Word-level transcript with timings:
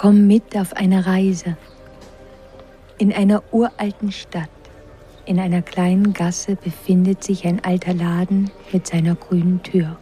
Komm 0.00 0.26
mit 0.26 0.56
auf 0.56 0.72
eine 0.72 1.04
Reise. 1.04 1.58
In 2.96 3.12
einer 3.12 3.42
uralten 3.52 4.10
Stadt, 4.12 4.48
in 5.26 5.38
einer 5.38 5.60
kleinen 5.60 6.14
Gasse 6.14 6.56
befindet 6.56 7.22
sich 7.22 7.44
ein 7.46 7.62
alter 7.62 7.92
Laden 7.92 8.50
mit 8.72 8.86
seiner 8.86 9.14
grünen 9.14 9.62
Tür. 9.62 9.98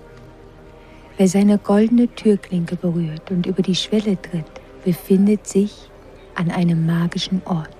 Wer 1.16 1.26
seine 1.26 1.58
goldene 1.58 2.06
Türklinke 2.14 2.76
berührt 2.76 3.32
und 3.32 3.46
über 3.46 3.60
die 3.60 3.74
Schwelle 3.74 4.16
tritt, 4.22 4.44
befindet 4.84 5.48
sich 5.48 5.90
an 6.36 6.52
einem 6.52 6.86
magischen 6.86 7.42
Ort. 7.44 7.76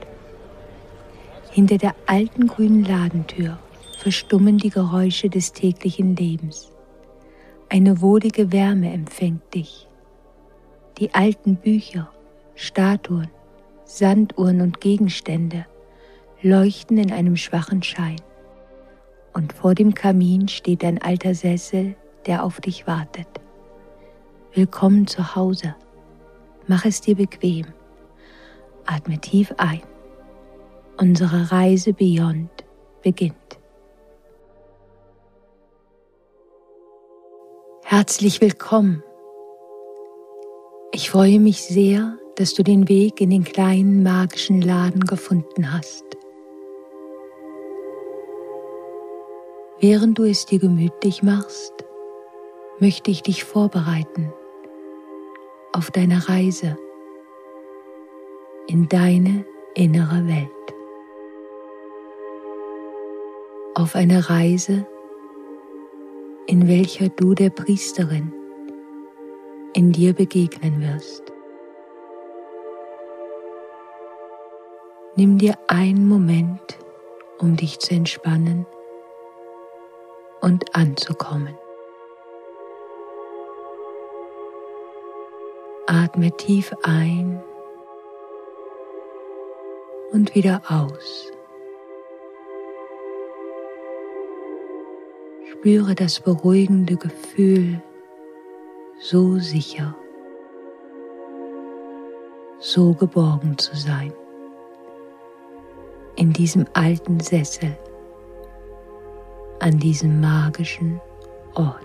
Hinter 1.52 1.78
der 1.78 1.94
alten 2.06 2.48
grünen 2.48 2.84
Ladentür 2.84 3.60
verstummen 3.96 4.58
die 4.58 4.70
Geräusche 4.70 5.30
des 5.30 5.52
täglichen 5.52 6.16
Lebens. 6.16 6.72
Eine 7.68 8.00
wohlige 8.00 8.50
Wärme 8.50 8.92
empfängt 8.92 9.54
dich 9.54 9.87
die 10.98 11.14
alten 11.14 11.56
Bücher, 11.56 12.10
Statuen, 12.54 13.30
Sanduhren 13.84 14.60
und 14.60 14.80
Gegenstände 14.80 15.64
leuchten 16.42 16.98
in 16.98 17.12
einem 17.12 17.36
schwachen 17.36 17.82
Schein. 17.82 18.20
Und 19.32 19.52
vor 19.52 19.74
dem 19.74 19.94
Kamin 19.94 20.48
steht 20.48 20.84
ein 20.84 21.00
alter 21.00 21.34
Sessel, 21.34 21.94
der 22.26 22.44
auf 22.44 22.60
dich 22.60 22.86
wartet. 22.86 23.28
Willkommen 24.54 25.06
zu 25.06 25.36
Hause. 25.36 25.74
Mach 26.66 26.84
es 26.84 27.00
dir 27.00 27.16
bequem. 27.16 27.66
Atme 28.86 29.18
tief 29.20 29.54
ein. 29.58 29.82
Unsere 30.96 31.52
Reise 31.52 31.92
Beyond 31.92 32.50
beginnt. 33.02 33.34
Herzlich 37.84 38.40
willkommen 38.40 39.02
ich 40.92 41.10
freue 41.10 41.40
mich 41.40 41.62
sehr, 41.62 42.18
dass 42.36 42.54
du 42.54 42.62
den 42.62 42.88
Weg 42.88 43.20
in 43.20 43.30
den 43.30 43.44
kleinen 43.44 44.02
magischen 44.02 44.62
Laden 44.62 45.04
gefunden 45.04 45.72
hast. 45.72 46.04
Während 49.80 50.18
du 50.18 50.24
es 50.24 50.46
dir 50.46 50.58
gemütlich 50.58 51.22
machst, 51.22 51.72
möchte 52.80 53.10
ich 53.10 53.22
dich 53.22 53.44
vorbereiten 53.44 54.32
auf 55.72 55.90
deine 55.90 56.28
Reise 56.28 56.76
in 58.66 58.88
deine 58.88 59.44
innere 59.74 60.26
Welt. 60.26 60.50
Auf 63.74 63.94
eine 63.94 64.28
Reise, 64.28 64.86
in 66.46 66.68
welcher 66.68 67.08
du 67.08 67.34
der 67.34 67.50
Priesterin 67.50 68.32
in 69.74 69.92
dir 69.92 70.12
begegnen 70.12 70.80
wirst. 70.80 71.22
Nimm 75.16 75.38
dir 75.38 75.58
einen 75.66 76.06
Moment, 76.06 76.78
um 77.38 77.56
dich 77.56 77.78
zu 77.80 77.94
entspannen 77.94 78.66
und 80.40 80.74
anzukommen. 80.76 81.56
Atme 85.86 86.30
tief 86.36 86.72
ein 86.82 87.42
und 90.12 90.34
wieder 90.34 90.62
aus. 90.68 91.32
Spüre 95.50 95.94
das 95.94 96.20
beruhigende 96.20 96.96
Gefühl 96.96 97.82
so 99.00 99.38
sicher, 99.38 99.94
so 102.58 102.92
geborgen 102.94 103.56
zu 103.56 103.76
sein 103.76 104.12
in 106.16 106.32
diesem 106.32 106.66
alten 106.72 107.20
Sessel, 107.20 107.78
an 109.60 109.78
diesem 109.78 110.20
magischen 110.20 111.00
Ort. 111.54 111.84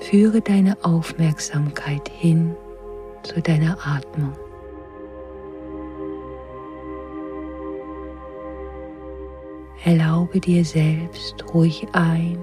Führe 0.00 0.42
deine 0.42 0.76
Aufmerksamkeit 0.82 2.08
hin 2.08 2.54
zu 3.22 3.40
deiner 3.40 3.78
Atmung. 3.86 4.34
Erlaube 9.82 10.40
dir 10.40 10.62
selbst 10.62 11.42
ruhig 11.54 11.86
ein 11.92 12.38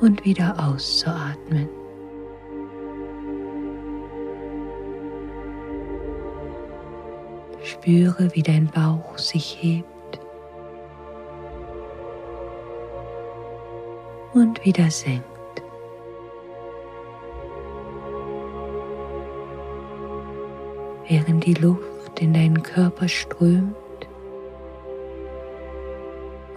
und 0.00 0.24
wieder 0.24 0.56
auszuatmen. 0.58 1.68
Spüre, 7.62 8.34
wie 8.34 8.42
dein 8.42 8.66
Bauch 8.66 9.16
sich 9.18 9.56
hebt 9.60 9.86
und 14.34 14.64
wieder 14.64 14.90
senkt. 14.90 15.24
Während 21.08 21.46
die 21.46 21.54
Luft 21.54 21.95
in 22.20 22.32
deinen 22.32 22.62
Körper 22.62 23.08
strömt 23.08 23.76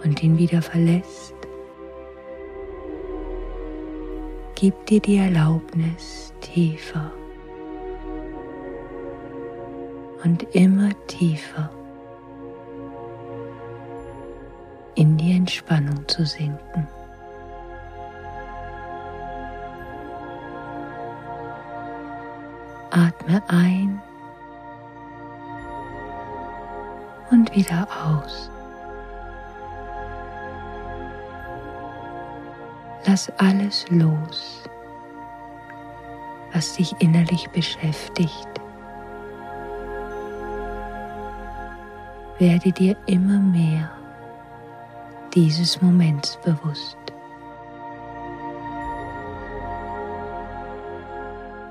und 0.04 0.22
ihn 0.22 0.38
wieder 0.38 0.62
verlässt, 0.62 1.34
gib 4.54 4.86
dir 4.86 5.00
die 5.00 5.16
Erlaubnis 5.16 6.32
tiefer 6.40 7.12
und 10.24 10.42
immer 10.54 10.90
tiefer 11.06 11.70
in 14.94 15.16
die 15.16 15.32
Entspannung 15.32 16.06
zu 16.08 16.26
sinken. 16.26 16.86
Atme 22.90 23.42
ein 23.48 24.02
wieder 27.52 27.86
aus. 28.04 28.50
Lass 33.06 33.30
alles 33.38 33.86
los, 33.90 34.62
was 36.52 36.74
dich 36.74 36.94
innerlich 37.00 37.48
beschäftigt. 37.50 38.48
Werde 42.38 42.72
dir 42.72 42.96
immer 43.06 43.38
mehr 43.38 43.90
dieses 45.34 45.80
Moments 45.82 46.38
bewusst. 46.44 46.96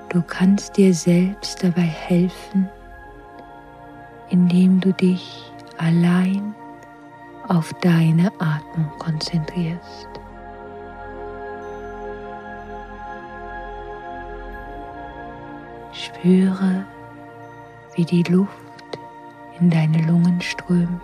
Du 0.09 0.23
kannst 0.23 0.75
dir 0.78 0.94
selbst 0.94 1.63
dabei 1.63 1.84
helfen, 1.84 2.68
indem 4.29 4.79
du 4.79 4.91
dich 4.91 5.48
allein 5.79 6.53
auf 7.47 7.73
deine 7.81 8.31
Atmung 8.40 8.91
konzentrierst. 9.00 10.09
Spüre, 15.94 16.85
wie 17.95 18.06
die 18.06 18.23
Luft 18.23 18.51
in 19.59 19.69
deine 19.69 20.01
Lungen 20.06 20.39
strömt 20.41 21.01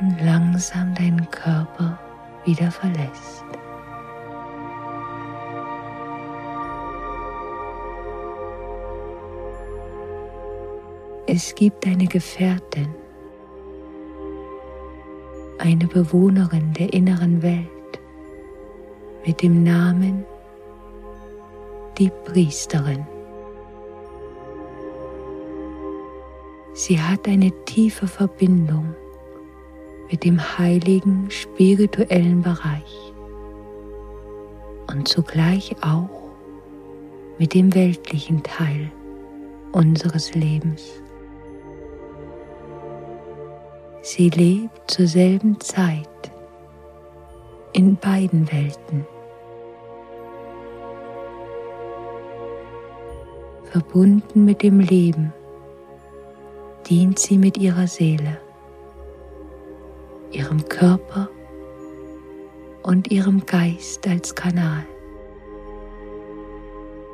und 0.00 0.20
langsam 0.20 0.94
deinen 0.94 1.30
Körper 1.30 1.98
wieder 2.44 2.70
verlässt. 2.70 3.44
Es 11.30 11.54
gibt 11.54 11.86
eine 11.86 12.06
Gefährtin, 12.06 12.88
eine 15.58 15.86
Bewohnerin 15.86 16.72
der 16.72 16.90
inneren 16.94 17.42
Welt 17.42 17.68
mit 19.26 19.42
dem 19.42 19.62
Namen 19.62 20.24
die 21.98 22.10
Priesterin. 22.24 23.06
Sie 26.72 26.98
hat 26.98 27.28
eine 27.28 27.52
tiefe 27.66 28.06
Verbindung 28.06 28.94
mit 30.10 30.24
dem 30.24 30.40
heiligen 30.40 31.30
spirituellen 31.30 32.40
Bereich 32.40 33.12
und 34.90 35.06
zugleich 35.06 35.76
auch 35.82 36.30
mit 37.38 37.52
dem 37.52 37.74
weltlichen 37.74 38.42
Teil 38.42 38.90
unseres 39.72 40.34
Lebens. 40.34 41.02
Sie 44.10 44.30
lebt 44.30 44.90
zur 44.90 45.06
selben 45.06 45.60
Zeit 45.60 46.08
in 47.74 47.94
beiden 47.96 48.50
Welten. 48.50 49.06
Verbunden 53.64 54.46
mit 54.46 54.62
dem 54.62 54.80
Leben 54.80 55.34
dient 56.88 57.18
sie 57.18 57.36
mit 57.36 57.58
ihrer 57.58 57.86
Seele, 57.86 58.40
ihrem 60.30 60.66
Körper 60.70 61.28
und 62.82 63.10
ihrem 63.10 63.44
Geist 63.44 64.08
als 64.08 64.34
Kanal 64.34 64.86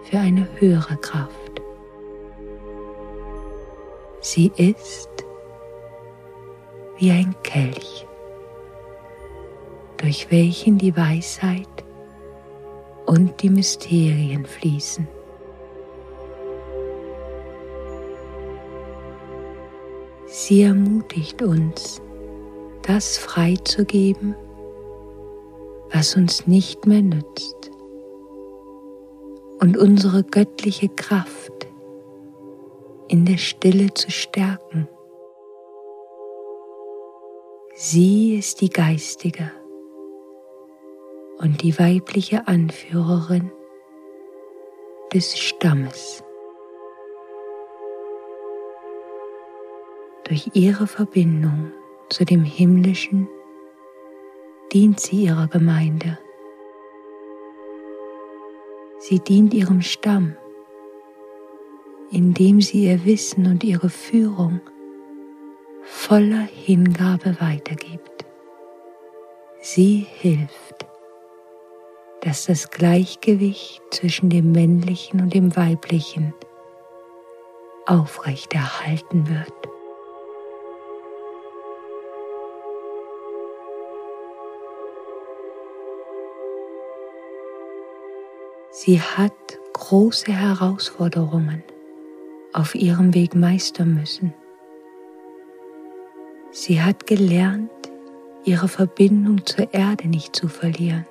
für 0.04 0.20
eine 0.20 0.46
höhere 0.60 0.96
Kraft. 0.98 1.60
Sie 4.20 4.52
ist 4.56 5.23
wie 6.96 7.10
ein 7.10 7.34
Kelch, 7.42 8.06
durch 9.96 10.30
welchen 10.30 10.78
die 10.78 10.96
Weisheit 10.96 11.68
und 13.06 13.42
die 13.42 13.50
Mysterien 13.50 14.46
fließen. 14.46 15.06
Sie 20.26 20.62
ermutigt 20.62 21.42
uns, 21.42 22.02
das 22.82 23.16
freizugeben, 23.16 24.34
was 25.92 26.16
uns 26.16 26.46
nicht 26.46 26.86
mehr 26.86 27.02
nützt 27.02 27.70
und 29.60 29.78
unsere 29.78 30.22
göttliche 30.24 30.88
Kraft 30.88 31.68
in 33.08 33.24
der 33.24 33.38
Stille 33.38 33.94
zu 33.94 34.10
stärken. 34.10 34.88
Sie 37.76 38.36
ist 38.36 38.60
die 38.60 38.70
geistige 38.70 39.50
und 41.38 41.60
die 41.64 41.76
weibliche 41.76 42.46
Anführerin 42.46 43.50
des 45.12 45.36
Stammes. 45.36 46.22
Durch 50.22 50.50
ihre 50.54 50.86
Verbindung 50.86 51.72
zu 52.10 52.24
dem 52.24 52.44
Himmlischen 52.44 53.28
dient 54.72 55.00
sie 55.00 55.24
ihrer 55.24 55.48
Gemeinde. 55.48 56.16
Sie 59.00 59.18
dient 59.18 59.52
ihrem 59.52 59.82
Stamm, 59.82 60.36
indem 62.12 62.60
sie 62.60 62.84
ihr 62.84 63.04
Wissen 63.04 63.46
und 63.46 63.64
ihre 63.64 63.90
Führung 63.90 64.60
voller 65.84 66.48
Hingabe 66.64 67.36
weitergibt. 67.40 68.24
Sie 69.60 70.06
hilft, 70.10 70.86
dass 72.22 72.46
das 72.46 72.70
Gleichgewicht 72.70 73.82
zwischen 73.90 74.30
dem 74.30 74.52
Männlichen 74.52 75.20
und 75.20 75.34
dem 75.34 75.54
Weiblichen 75.56 76.34
aufrechterhalten 77.86 79.28
wird. 79.28 79.52
Sie 88.70 89.00
hat 89.00 89.32
große 89.72 90.32
Herausforderungen 90.32 91.62
auf 92.52 92.74
ihrem 92.74 93.14
Weg 93.14 93.34
meistern 93.34 93.94
müssen. 93.94 94.34
Sie 96.56 96.80
hat 96.80 97.08
gelernt, 97.08 97.68
ihre 98.44 98.68
Verbindung 98.68 99.44
zur 99.44 99.74
Erde 99.74 100.06
nicht 100.06 100.36
zu 100.36 100.46
verlieren. 100.46 101.04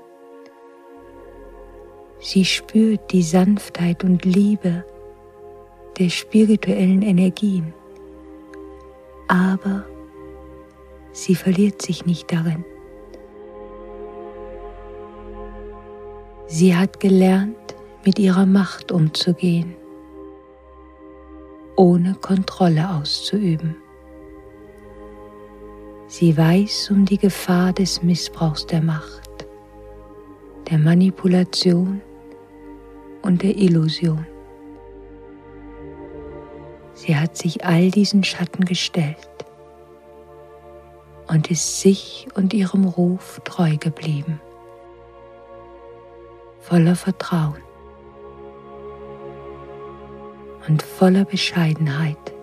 Sie 2.22 2.45
spürt 2.45 3.12
die 3.12 3.24
Sanftheit 3.24 4.06
und 4.06 4.24
Liebe 4.24 4.86
der 6.00 6.07
spirituellen 6.07 7.01
Energien, 7.01 7.74
aber 9.28 9.84
sie 11.12 11.36
verliert 11.36 11.81
sich 11.81 12.06
nicht 12.06 12.31
darin. 12.31 12.63
Sie 16.48 16.74
hat 16.74 17.01
gelernt, 17.01 17.57
mit 18.06 18.18
ihrer 18.18 18.45
Macht 18.45 18.94
umzugehen, 18.94 19.75
ohne 21.75 22.16
Kontrolle 22.16 22.90
auszuüben. 22.92 23.82
Sie 26.15 26.38
weiß 26.38 26.92
um 26.92 27.06
die 27.06 27.18
Gefahr 27.18 27.74
des 27.74 28.04
Missbrauchs 28.04 28.68
der 28.68 28.83
Macht, 28.83 29.48
der 30.69 30.77
Manipulation 30.77 32.04
und 33.24 33.42
der 33.42 33.57
Illusion. 33.57 34.24
Sie 36.94 37.15
hat 37.18 37.36
sich 37.36 37.65
all 37.65 37.89
diesen 37.89 38.24
Schatten 38.24 38.63
gestellt 38.63 39.27
und 41.30 41.50
ist 41.50 41.81
sich 41.81 42.27
und 42.36 42.54
ihrem 42.54 42.86
Ruf 42.86 43.42
treu 43.44 43.75
geblieben, 43.77 44.39
voller 46.59 46.95
Vertrauen 46.95 47.63
und 50.68 50.83
voller 50.83 51.25
Bescheidenheit 51.25 52.36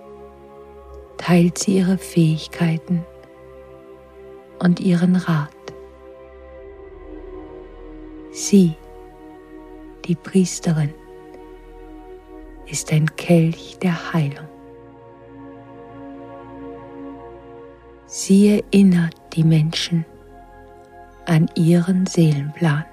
teilt 1.19 1.57
sie 1.59 1.77
ihre 1.77 1.99
Fähigkeiten 1.99 3.07
und 4.61 4.79
ihren 4.79 5.17
Rat. 5.17 5.51
Sie, 8.31 8.77
die 10.05 10.15
Priesterin, 10.15 10.95
ist 12.67 12.93
ein 12.93 13.15
Kelch 13.17 13.79
der 13.83 14.13
Heilung. 14.13 14.47
Sie 18.07 18.63
erinnert 18.73 19.15
die 19.33 19.45
Menschen 19.45 20.05
an 21.27 21.51
ihren 21.55 22.07
Seelenplan. 22.07 22.85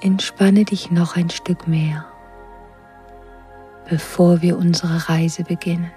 Entspanne 0.00 0.64
dich 0.64 0.90
noch 0.90 1.16
ein 1.16 1.28
Stück 1.28 1.66
mehr, 1.66 2.04
bevor 3.88 4.42
wir 4.42 4.58
unsere 4.58 5.08
Reise 5.08 5.42
beginnen 5.42 5.90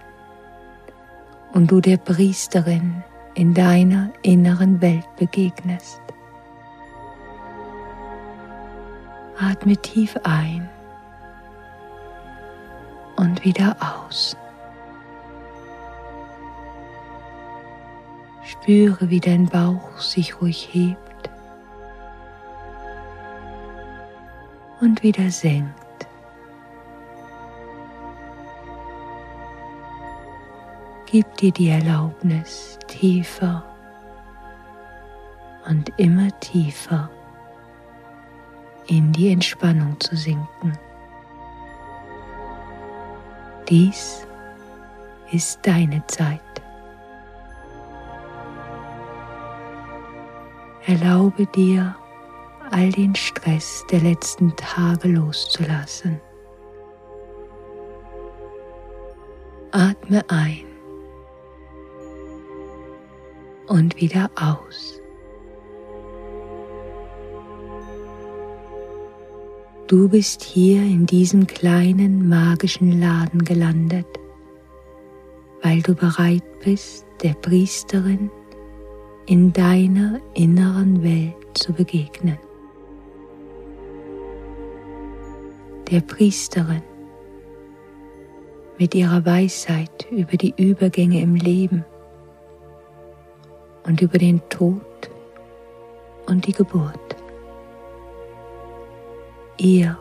und 1.53 1.69
du 1.71 1.81
der 1.81 1.97
Priesterin 1.97 3.03
in 3.33 3.53
deiner 3.53 4.09
inneren 4.21 4.81
Welt 4.81 5.05
begegnest. 5.17 6.01
Atme 9.37 9.75
tief 9.77 10.17
ein 10.23 10.69
und 13.17 13.43
wieder 13.43 13.75
aus. 13.79 14.37
Spüre, 18.43 19.09
wie 19.09 19.19
dein 19.19 19.47
Bauch 19.47 19.97
sich 19.97 20.41
ruhig 20.41 20.69
hebt 20.71 21.29
und 24.79 25.03
wieder 25.03 25.29
senkt. 25.29 25.80
Gib 31.11 31.35
dir 31.35 31.51
die 31.51 31.67
Erlaubnis, 31.67 32.79
tiefer 32.87 33.65
und 35.67 35.91
immer 35.97 36.29
tiefer 36.39 37.09
in 38.87 39.11
die 39.11 39.33
Entspannung 39.33 39.99
zu 39.99 40.15
sinken. 40.15 40.79
Dies 43.67 44.25
ist 45.33 45.59
deine 45.63 46.01
Zeit. 46.07 46.39
Erlaube 50.85 51.45
dir, 51.47 51.93
all 52.71 52.89
den 52.89 53.15
Stress 53.15 53.83
der 53.91 53.99
letzten 53.99 54.55
Tage 54.55 55.09
loszulassen. 55.09 56.21
Atme 59.71 60.23
ein 60.29 60.70
und 63.71 63.99
wieder 63.99 64.29
aus. 64.35 65.01
Du 69.87 70.07
bist 70.07 70.43
hier 70.43 70.81
in 70.81 71.05
diesem 71.05 71.47
kleinen 71.47 72.29
magischen 72.29 72.99
Laden 72.99 73.43
gelandet, 73.43 74.07
weil 75.63 75.81
du 75.81 75.95
bereit 75.95 76.43
bist, 76.63 77.05
der 77.23 77.33
Priesterin 77.33 78.29
in 79.25 79.51
deiner 79.53 80.19
inneren 80.33 81.03
Welt 81.03 81.35
zu 81.53 81.73
begegnen. 81.73 82.37
der 85.91 85.99
Priesterin, 85.99 86.81
mit 88.79 88.95
ihrer 88.95 89.25
Weisheit 89.25 90.07
über 90.09 90.37
die 90.37 90.53
Übergänge 90.57 91.21
im 91.21 91.35
Leben 91.35 91.83
und 93.83 94.01
über 94.01 94.17
den 94.17 94.41
Tod 94.49 94.81
und 96.27 96.45
die 96.47 96.53
Geburt. 96.53 97.15
Ihr, 99.57 99.97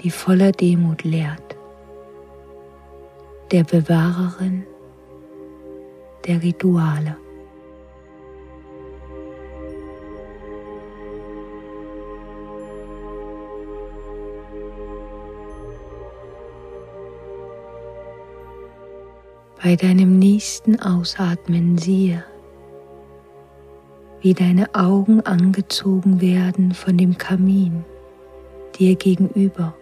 die 0.00 0.10
voller 0.10 0.52
Demut 0.52 1.04
lehrt, 1.04 1.56
der 3.50 3.64
Bewahrerin 3.64 4.64
der 6.26 6.42
Rituale. 6.42 7.16
Bei 19.64 19.76
deinem 19.76 20.18
nächsten 20.18 20.78
Ausatmen 20.78 21.78
siehe, 21.78 22.22
wie 24.20 24.34
deine 24.34 24.74
Augen 24.74 25.22
angezogen 25.22 26.20
werden 26.20 26.74
von 26.74 26.98
dem 26.98 27.16
Kamin 27.16 27.82
dir 28.78 28.94
gegenüber. 28.94 29.74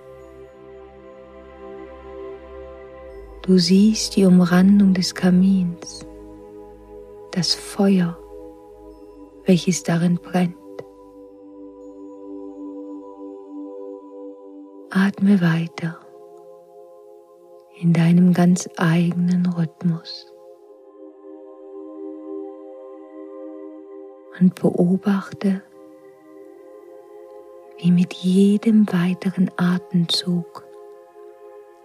Du 3.43 3.59
siehst 3.59 4.15
die 4.15 4.25
Umrandung 4.25 4.95
des 4.95 5.17
Kamins, 5.17 6.07
das 7.33 7.53
Feuer, 7.53 8.17
welches 9.47 9.83
darin 9.83 10.15
brennt. 10.15 10.55
Atme 14.91 15.41
weiter 15.41 16.02
in 17.83 17.93
deinem 17.93 18.33
ganz 18.33 18.69
eigenen 18.77 19.45
Rhythmus. 19.47 20.33
Und 24.39 24.55
beobachte, 24.55 25.62
wie 27.79 27.91
mit 27.91 28.15
jedem 28.15 28.87
weiteren 28.93 29.51
Atemzug 29.57 30.65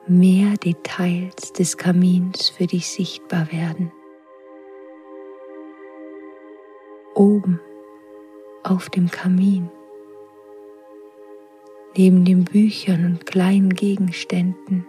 mehr 0.07 0.55
Details 0.57 1.51
des 1.53 1.77
Kamins 1.77 2.49
für 2.49 2.67
dich 2.67 2.87
sichtbar 2.87 3.51
werden. 3.51 3.91
Oben 7.15 7.59
auf 8.61 8.89
dem 8.91 9.09
Kamin, 9.09 9.71
neben 11.95 12.23
den 12.23 12.45
Büchern 12.45 13.05
und 13.05 13.25
kleinen 13.25 13.73
Gegenständen, 13.73 14.85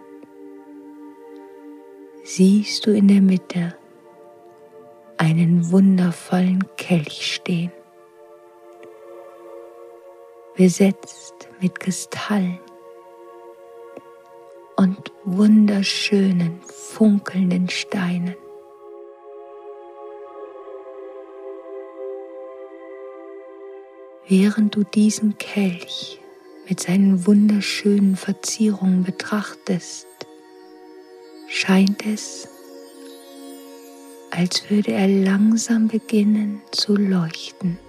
siehst 2.29 2.85
du 2.85 2.91
in 2.91 3.07
der 3.07 3.21
Mitte 3.21 3.75
einen 5.17 5.71
wundervollen 5.71 6.63
Kelch 6.77 7.33
stehen, 7.33 7.71
besetzt 10.55 11.49
mit 11.59 11.79
Kristallen 11.79 12.59
und 14.75 15.11
wunderschönen, 15.23 16.61
funkelnden 16.67 17.67
Steinen. 17.67 18.35
Während 24.27 24.75
du 24.75 24.83
diesen 24.83 25.35
Kelch 25.39 26.21
mit 26.69 26.79
seinen 26.79 27.25
wunderschönen 27.25 28.15
Verzierungen 28.15 29.03
betrachtest, 29.03 30.08
scheint 31.49 32.05
es, 32.05 32.47
als 34.29 34.69
würde 34.69 34.91
er 34.91 35.07
langsam 35.07 35.87
beginnen 35.87 36.61
zu 36.71 36.95
leuchten. 36.95 37.79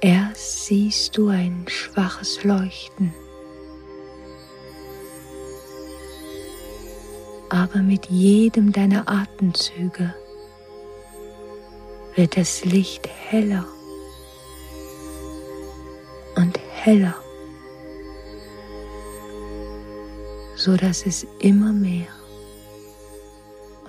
Erst 0.00 0.66
siehst 0.66 1.16
du 1.16 1.28
ein 1.28 1.64
schwaches 1.68 2.44
Leuchten, 2.44 3.14
aber 7.48 7.78
mit 7.78 8.06
jedem 8.06 8.72
deiner 8.72 9.08
Atemzüge 9.08 10.14
wird 12.16 12.36
das 12.36 12.64
Licht 12.64 13.08
heller 13.08 13.64
und 16.36 16.58
heller. 16.58 17.21
So 20.62 20.76
dass 20.76 21.04
es 21.06 21.26
immer 21.40 21.72
mehr 21.72 22.06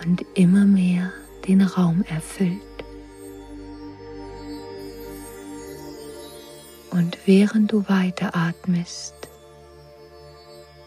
und 0.04 0.26
immer 0.34 0.66
mehr 0.66 1.14
den 1.48 1.62
Raum 1.62 2.04
erfüllt. 2.10 2.62
Und 6.90 7.16
während 7.28 7.72
du 7.72 7.88
weiteratmest 7.88 9.14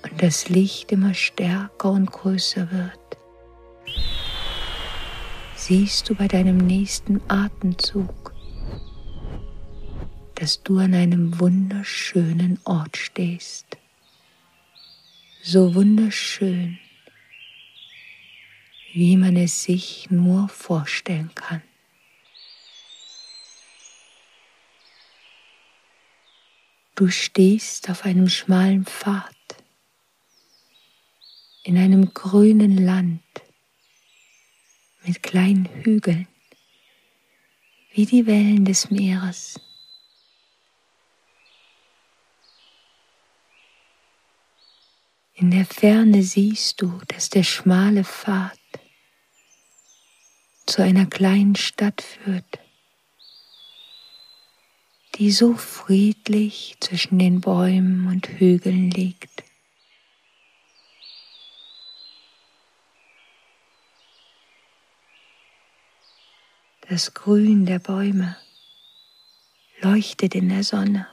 und 0.02 0.20
das 0.20 0.48
Licht 0.48 0.90
immer 0.90 1.14
stärker 1.14 1.92
und 1.92 2.10
größer 2.10 2.68
wird, 2.72 3.18
siehst 5.54 6.08
du 6.08 6.16
bei 6.16 6.26
deinem 6.26 6.56
nächsten 6.56 7.20
Atemzug, 7.28 8.32
dass 10.34 10.64
du 10.64 10.78
an 10.78 10.94
einem 10.94 11.38
wunderschönen 11.38 12.58
Ort 12.64 12.96
stehst 12.96 13.65
so 15.46 15.76
wunderschön, 15.76 16.80
wie 18.92 19.16
man 19.16 19.36
es 19.36 19.62
sich 19.62 20.10
nur 20.10 20.48
vorstellen 20.48 21.30
kann. 21.36 21.62
Du 26.96 27.08
stehst 27.08 27.88
auf 27.90 28.04
einem 28.04 28.28
schmalen 28.28 28.86
Pfad 28.86 29.36
in 31.62 31.78
einem 31.78 32.12
grünen 32.12 32.84
Land 32.84 33.22
mit 35.04 35.22
kleinen 35.22 35.66
Hügeln 35.84 36.26
wie 37.92 38.06
die 38.06 38.26
Wellen 38.26 38.64
des 38.64 38.90
Meeres. 38.90 39.60
In 45.38 45.50
der 45.50 45.66
Ferne 45.66 46.22
siehst 46.22 46.80
du, 46.80 46.98
dass 47.08 47.28
der 47.28 47.42
schmale 47.42 48.04
Pfad 48.04 48.58
zu 50.64 50.82
einer 50.82 51.04
kleinen 51.04 51.56
Stadt 51.56 52.00
führt, 52.00 52.58
die 55.16 55.30
so 55.30 55.52
friedlich 55.52 56.78
zwischen 56.80 57.18
den 57.18 57.42
Bäumen 57.42 58.06
und 58.06 58.26
Hügeln 58.26 58.90
liegt. 58.90 59.44
Das 66.88 67.12
Grün 67.12 67.66
der 67.66 67.78
Bäume 67.78 68.38
leuchtet 69.82 70.34
in 70.34 70.48
der 70.48 70.64
Sonne. 70.64 71.06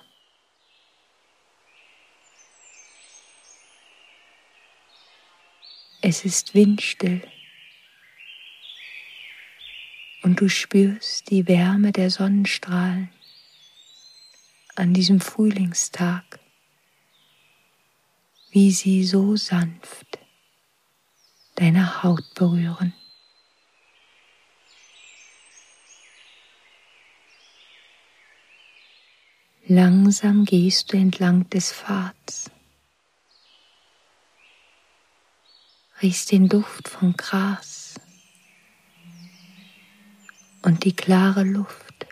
Es 6.05 6.25
ist 6.25 6.53
windstill 6.53 7.21
und 10.21 10.41
du 10.41 10.49
spürst 10.49 11.29
die 11.29 11.47
Wärme 11.47 11.93
der 11.93 12.09
Sonnenstrahlen 12.09 13.09
an 14.75 14.93
diesem 14.93 15.21
Frühlingstag, 15.21 16.41
wie 18.51 18.71
sie 18.71 19.05
so 19.05 19.37
sanft 19.37 20.19
deine 21.55 22.03
Haut 22.03 22.33
berühren. 22.35 22.93
Langsam 29.67 30.43
gehst 30.43 30.91
du 30.91 30.97
entlang 30.97 31.49
des 31.49 31.71
Pfads 31.71 32.51
riechst 36.03 36.33
den 36.33 36.49
Duft 36.49 36.89
von 36.89 37.13
Gras 37.13 37.95
und 40.61 40.83
die 40.83 40.93
klare 40.93 41.43
Luft. 41.43 42.07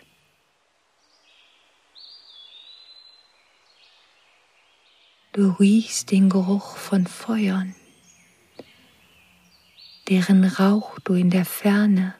Du 5.32 5.50
riechst 5.50 6.10
den 6.10 6.30
Geruch 6.30 6.76
von 6.76 7.06
Feuern, 7.06 7.74
deren 10.08 10.44
Rauch 10.44 10.98
du 11.00 11.12
in 11.12 11.28
der 11.28 11.44
Ferne 11.44 12.14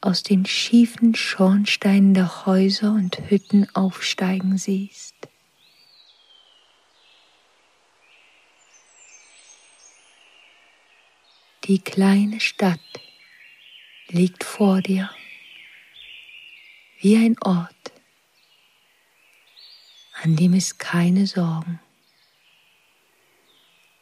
aus 0.00 0.22
den 0.22 0.46
schiefen 0.46 1.16
Schornsteinen 1.16 2.14
der 2.14 2.46
Häuser 2.46 2.92
und 2.92 3.18
Hütten 3.28 3.66
aufsteigen 3.74 4.56
siehst. 4.56 5.17
Die 11.68 11.80
kleine 11.80 12.40
Stadt 12.40 12.80
liegt 14.08 14.42
vor 14.42 14.80
dir 14.80 15.10
wie 17.00 17.14
ein 17.14 17.36
Ort, 17.42 17.92
an 20.22 20.34
dem 20.34 20.54
es 20.54 20.78
keine 20.78 21.26
Sorgen, 21.26 21.78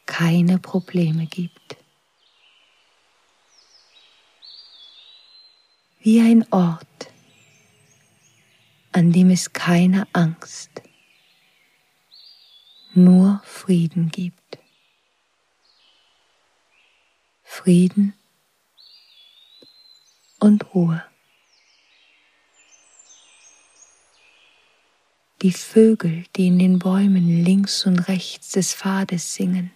keine 0.05 0.59
Probleme 0.59 1.25
gibt. 1.25 1.75
Wie 5.99 6.21
ein 6.21 6.49
Ort, 6.53 7.11
an 8.93 9.11
dem 9.11 9.29
es 9.29 9.51
keine 9.51 10.07
Angst, 10.13 10.71
nur 12.93 13.41
Frieden 13.43 14.07
gibt. 14.09 14.57
Frieden 17.49 18.13
und 20.39 20.75
Ruhe. 20.75 21.03
Die 25.41 25.53
Vögel, 25.53 26.25
die 26.35 26.47
in 26.47 26.59
den 26.59 26.77
Bäumen 26.77 27.43
links 27.43 27.85
und 27.85 27.99
rechts 28.09 28.51
des 28.51 28.73
Pfades 28.73 29.33
singen, 29.33 29.71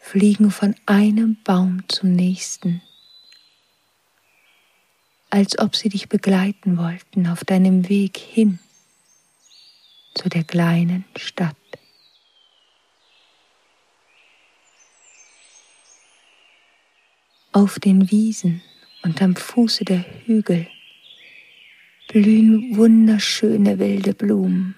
fliegen 0.00 0.50
von 0.50 0.74
einem 0.86 1.38
Baum 1.44 1.88
zum 1.88 2.12
nächsten, 2.12 2.82
als 5.30 5.58
ob 5.58 5.76
sie 5.76 5.88
dich 5.88 6.08
begleiten 6.08 6.76
wollten 6.76 7.28
auf 7.28 7.44
deinem 7.44 7.88
Weg 7.88 8.18
hin 8.18 8.58
zu 10.14 10.28
der 10.28 10.44
kleinen 10.44 11.04
Stadt. 11.16 11.56
Auf 17.54 17.78
den 17.78 18.10
Wiesen 18.10 18.62
und 19.04 19.22
am 19.22 19.36
Fuße 19.36 19.84
der 19.84 20.04
Hügel 20.26 20.66
blühen 22.08 22.76
wunderschöne 22.76 23.78
wilde 23.78 24.12
Blumen. 24.12 24.74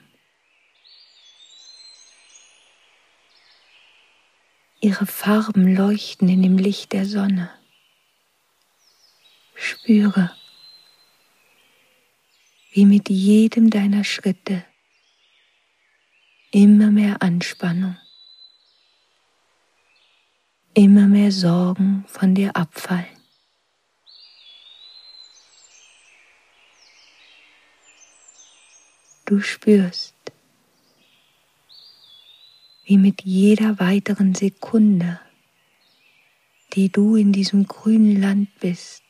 Ihre 4.82 5.06
Farben 5.06 5.74
leuchten 5.74 6.28
in 6.28 6.42
dem 6.42 6.58
Licht 6.58 6.92
der 6.92 7.06
Sonne. 7.06 7.50
Spüre, 9.54 10.36
wie 12.72 12.84
mit 12.84 13.08
jedem 13.08 13.70
deiner 13.70 14.04
Schritte 14.04 14.66
immer 16.50 16.90
mehr 16.90 17.22
Anspannung 17.22 17.96
immer 20.76 21.08
mehr 21.08 21.32
Sorgen 21.32 22.04
von 22.06 22.34
dir 22.34 22.54
abfallen. 22.54 23.06
Du 29.24 29.40
spürst, 29.40 30.14
wie 32.84 32.98
mit 32.98 33.22
jeder 33.22 33.80
weiteren 33.80 34.34
Sekunde, 34.34 35.18
die 36.74 36.90
du 36.90 37.16
in 37.16 37.32
diesem 37.32 37.66
grünen 37.66 38.20
Land 38.20 38.50
bist, 38.60 39.02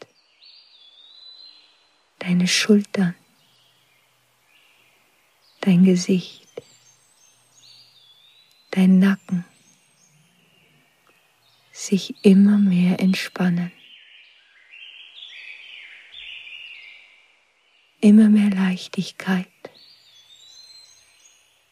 deine 2.20 2.46
Schultern, 2.46 3.16
dein 5.62 5.84
Gesicht, 5.84 6.62
dein 8.70 9.00
Nacken, 9.00 9.44
sich 11.76 12.14
immer 12.24 12.56
mehr 12.56 13.00
entspannen. 13.00 13.70
Immer 18.00 18.28
mehr 18.28 18.50
Leichtigkeit, 18.50 19.46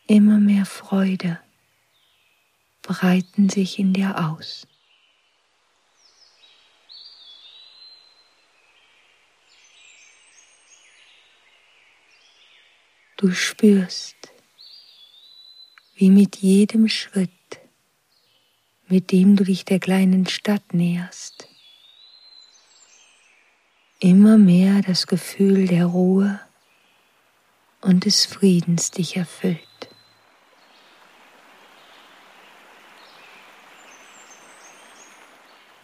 immer 0.07 0.39
mehr 0.39 0.67
Freude 0.67 1.41
breiten 2.83 3.49
sich 3.49 3.79
in 3.79 3.95
dir 3.95 4.19
aus. 4.19 4.67
Du 13.17 13.33
spürst, 13.33 14.17
wie 15.95 16.11
mit 16.11 16.37
jedem 16.37 16.89
Schritt 16.89 17.31
mit 18.89 19.13
dem 19.13 19.37
du 19.37 19.45
dich 19.45 19.65
der 19.65 19.79
kleinen 19.79 20.27
Stadt 20.27 20.75
näherst. 20.75 21.49
Immer 24.01 24.37
mehr 24.37 24.83
das 24.83 25.07
Gefühl 25.07 25.67
der 25.67 25.87
Ruhe 25.87 26.41
und 27.81 28.05
des 28.05 28.27
Friedens 28.27 28.91
dich 28.91 29.17
erfüllt. 29.17 29.59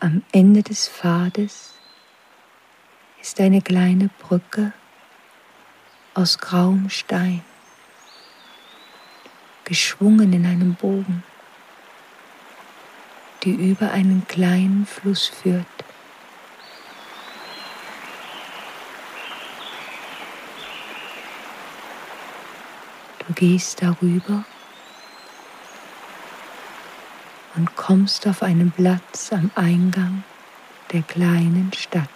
Am 0.00 0.22
Ende 0.32 0.62
des 0.62 0.88
Pfades 0.88 1.74
ist 3.20 3.40
eine 3.40 3.60
kleine 3.60 4.08
Brücke 4.18 4.72
aus 6.14 6.38
grauem 6.38 6.90
Stein, 6.90 7.42
geschwungen 9.64 10.32
in 10.32 10.46
einem 10.46 10.74
Bogen 10.74 11.22
die 13.42 13.52
über 13.70 13.90
einen 13.90 14.26
kleinen 14.28 14.86
Fluss 14.86 15.26
führt. 15.26 15.66
Du 23.26 23.34
gehst 23.34 23.82
darüber 23.82 24.44
und 27.56 27.76
kommst 27.76 28.26
auf 28.26 28.42
einen 28.42 28.70
Platz 28.70 29.32
am 29.32 29.50
Eingang 29.54 30.24
der 30.92 31.02
kleinen 31.02 31.72
Stadt. 31.72 32.08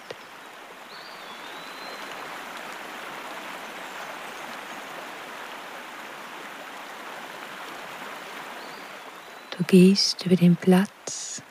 Du 9.56 9.63
gehst 9.74 10.24
über 10.24 10.36
den 10.36 10.54
Platz, 10.54 11.42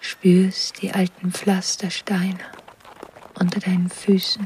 spürst 0.00 0.82
die 0.82 0.90
alten 0.90 1.30
Pflastersteine 1.30 2.40
unter 3.38 3.60
deinen 3.60 3.88
Füßen 3.88 4.44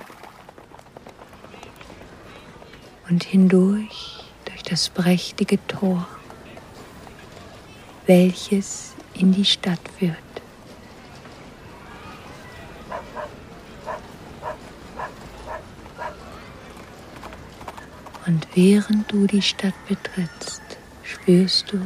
und 3.09 3.25
hindurch 3.25 4.23
durch 4.45 4.65
das 4.65 4.91
prächtige 4.91 5.59
Tor, 5.67 6.07
welches 8.05 8.93
in 9.15 9.33
die 9.33 9.47
Stadt 9.47 9.81
führt. 9.99 10.19
Und 18.27 18.47
während 18.55 19.11
du 19.11 19.27
die 19.27 19.41
Stadt 19.41 19.73
betrittst, 19.89 20.66
spürst 21.07 21.73
du, 21.73 21.81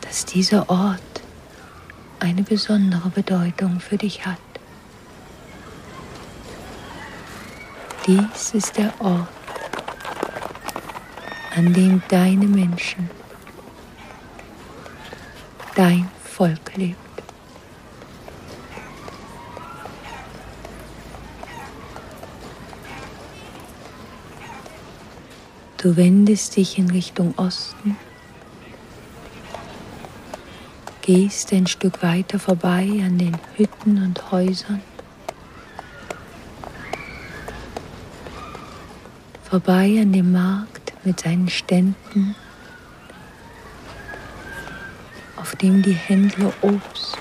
dass 0.00 0.24
dieser 0.24 0.68
Ort 0.68 1.00
eine 2.20 2.42
besondere 2.42 3.08
Bedeutung 3.10 3.80
für 3.80 3.96
dich 3.96 4.26
hat. 4.26 4.38
Dies 8.06 8.54
ist 8.54 8.76
der 8.76 8.92
Ort, 9.00 9.28
an 11.56 11.72
dem 11.72 12.02
deine 12.08 12.46
Menschen, 12.46 13.08
dein 15.74 16.08
Volk 16.24 16.76
lebt. 16.76 17.01
Du 25.82 25.96
wendest 25.96 26.54
dich 26.54 26.78
in 26.78 26.88
Richtung 26.90 27.36
Osten, 27.36 27.96
gehst 31.00 31.52
ein 31.52 31.66
Stück 31.66 32.04
weiter 32.04 32.38
vorbei 32.38 32.86
an 33.04 33.18
den 33.18 33.36
Hütten 33.56 34.00
und 34.00 34.30
Häusern, 34.30 34.80
vorbei 39.42 39.98
an 40.00 40.12
dem 40.12 40.30
Markt 40.30 40.92
mit 41.02 41.18
seinen 41.18 41.48
Ständen, 41.48 42.36
auf 45.34 45.56
dem 45.56 45.82
die 45.82 45.94
Händler 45.94 46.52
Obst, 46.62 47.18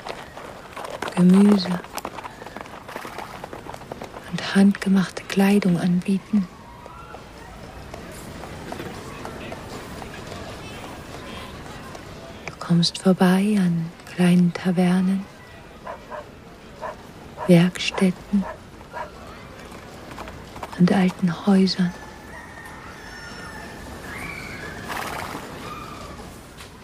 Gemüse 1.16 1.80
und 4.32 4.56
handgemachte 4.56 5.24
Kleidung 5.24 5.80
anbieten. 5.80 6.48
Kommst 12.72 13.00
vorbei 13.00 13.58
an 13.60 13.92
kleinen 14.16 14.54
Tavernen, 14.54 15.26
Werkstätten 17.48 18.46
und 20.80 20.90
alten 20.94 21.46
Häusern. 21.46 21.94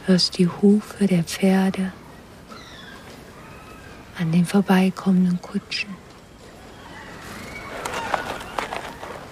Hörst 0.05 0.37
die 0.37 0.49
Hufe 0.49 1.07
der 1.07 1.23
Pferde 1.23 1.93
an 4.19 4.33
den 4.33 4.45
vorbeikommenden 4.45 5.41
Kutschen. 5.41 5.95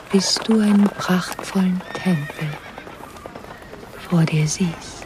Bis 0.09 0.35
du 0.35 0.61
einen 0.61 0.85
prachtvollen 0.85 1.81
Tempel 1.93 2.47
vor 4.09 4.23
dir 4.23 4.47
siehst. 4.47 5.04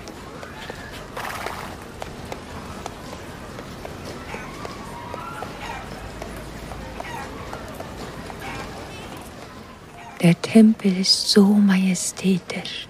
Der 10.22 10.40
Tempel 10.42 11.00
ist 11.00 11.30
so 11.30 11.46
majestätisch. 11.46 12.90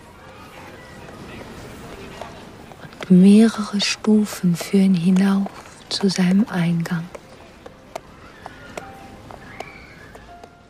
Und 2.82 3.12
mehrere 3.12 3.80
Stufen 3.80 4.56
führen 4.56 4.96
hinauf 4.96 5.52
zu 5.90 6.10
seinem 6.10 6.48
Eingang. 6.50 7.08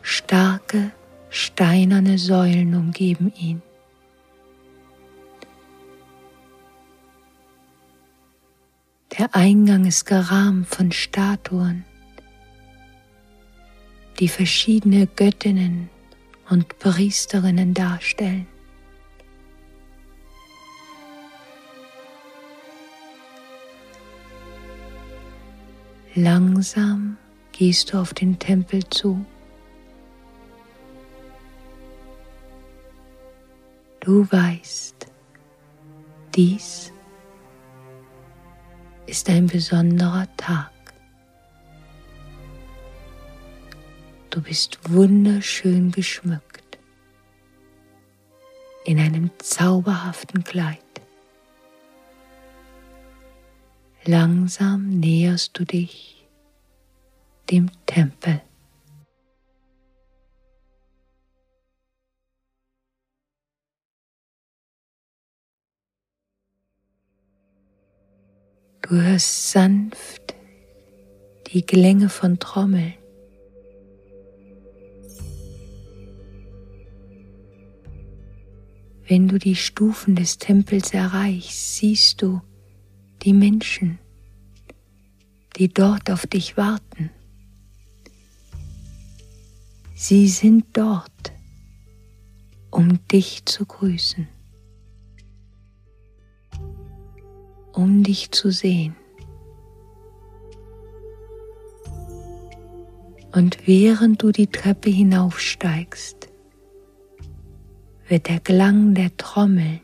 Starke, 0.02 0.90
steinerne 1.30 2.18
Säulen 2.18 2.74
umgeben 2.74 3.32
ihn. 3.38 3.62
Der 9.18 9.34
Eingang 9.34 9.86
ist 9.86 10.04
gerahmt 10.04 10.68
von 10.68 10.92
Statuen, 10.92 11.84
die 14.18 14.28
verschiedene 14.28 15.06
Göttinnen 15.06 15.88
und 16.50 16.78
Priesterinnen 16.78 17.74
darstellen. 17.74 18.46
Langsam 26.14 27.16
gehst 27.52 27.92
du 27.92 27.98
auf 27.98 28.12
den 28.12 28.38
Tempel 28.38 28.84
zu. 28.90 29.24
Du 34.00 34.26
weißt, 34.30 35.06
dies 36.34 36.92
ist 39.06 39.28
ein 39.28 39.46
besonderer 39.46 40.26
Tag. 40.36 40.79
Du 44.30 44.40
bist 44.40 44.78
wunderschön 44.88 45.90
geschmückt 45.90 46.78
in 48.84 49.00
einem 49.00 49.30
zauberhaften 49.38 50.44
Kleid. 50.44 50.78
Langsam 54.04 54.88
näherst 55.00 55.58
du 55.58 55.64
dich 55.64 56.28
dem 57.50 57.70
Tempel. 57.86 58.40
Du 68.82 68.90
hörst 68.90 69.50
sanft 69.50 70.34
die 71.48 71.62
Klänge 71.62 72.08
von 72.08 72.38
Trommeln. 72.38 72.99
Wenn 79.10 79.26
du 79.26 79.40
die 79.40 79.56
Stufen 79.56 80.14
des 80.14 80.38
Tempels 80.38 80.94
erreichst, 80.94 81.74
siehst 81.78 82.22
du 82.22 82.42
die 83.22 83.32
Menschen, 83.32 83.98
die 85.56 85.66
dort 85.66 86.12
auf 86.12 86.28
dich 86.28 86.56
warten. 86.56 87.10
Sie 89.96 90.28
sind 90.28 90.66
dort, 90.74 91.32
um 92.70 93.04
dich 93.08 93.44
zu 93.46 93.66
grüßen, 93.66 94.28
um 97.72 98.04
dich 98.04 98.30
zu 98.30 98.52
sehen. 98.52 98.94
Und 103.32 103.66
während 103.66 104.22
du 104.22 104.30
die 104.30 104.46
Treppe 104.46 104.88
hinaufsteigst, 104.88 106.19
wird 108.10 108.28
der 108.28 108.40
Klang 108.40 108.94
der 108.94 109.16
Trommeln 109.16 109.80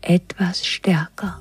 etwas 0.00 0.66
stärker. 0.66 1.40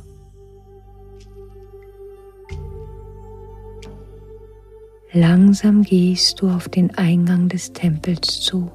Langsam 5.11 5.81
gehst 5.81 6.41
du 6.41 6.49
auf 6.49 6.69
den 6.69 6.93
Eingang 6.95 7.49
des 7.49 7.73
Tempels 7.73 8.41
zu 8.41 8.71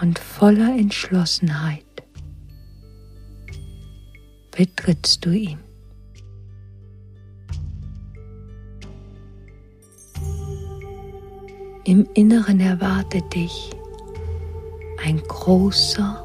und 0.00 0.18
voller 0.18 0.74
Entschlossenheit 0.74 1.84
betrittst 4.56 5.24
du 5.26 5.32
ihn. 5.32 5.58
Im 11.84 12.08
Inneren 12.14 12.60
erwartet 12.60 13.34
dich 13.34 13.74
ein 15.04 15.20
großer 15.26 16.24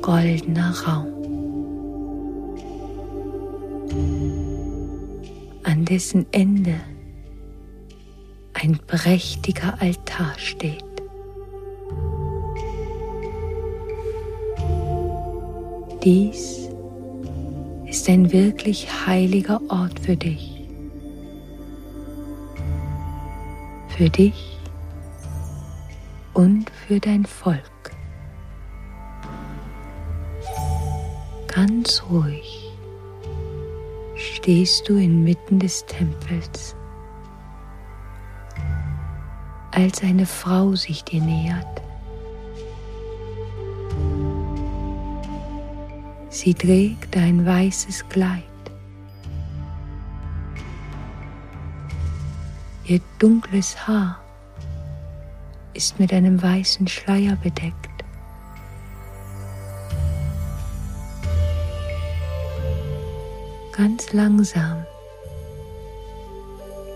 goldener 0.00 0.74
Raum, 0.86 1.06
an 5.64 5.84
dessen 5.84 6.26
Ende 6.32 6.80
ein 8.54 8.78
prächtiger 8.86 9.80
Altar 9.80 10.32
steht. 10.38 10.84
Dies 16.02 16.68
ist 17.86 18.08
ein 18.08 18.32
wirklich 18.32 18.88
heiliger 19.06 19.60
Ort 19.68 19.98
für 20.00 20.16
dich. 20.16 20.54
Für 23.96 24.08
dich 24.08 24.56
und 26.34 26.70
für 26.70 27.00
dein 27.00 27.26
Volk. 27.26 27.77
Ganz 31.58 32.04
ruhig 32.08 32.72
stehst 34.14 34.88
du 34.88 34.94
inmitten 34.94 35.58
des 35.58 35.84
Tempels, 35.86 36.76
als 39.72 40.00
eine 40.04 40.24
Frau 40.24 40.76
sich 40.76 41.02
dir 41.02 41.20
nähert. 41.20 41.82
Sie 46.28 46.54
trägt 46.54 47.16
ein 47.16 47.44
weißes 47.44 48.08
Kleid. 48.08 48.44
Ihr 52.84 53.00
dunkles 53.18 53.88
Haar 53.88 54.20
ist 55.74 55.98
mit 55.98 56.12
einem 56.12 56.40
weißen 56.40 56.86
Schleier 56.86 57.34
bedeckt. 57.42 57.87
Ganz 63.78 64.12
langsam 64.12 64.84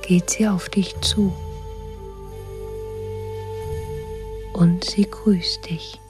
geht 0.05 0.31
sie 0.31 0.49
auf 0.49 0.69
dich 0.69 1.01
zu 1.01 1.33
und 4.53 4.83
sie 4.83 5.09
grüßt 5.09 5.71
dich. 5.71 6.01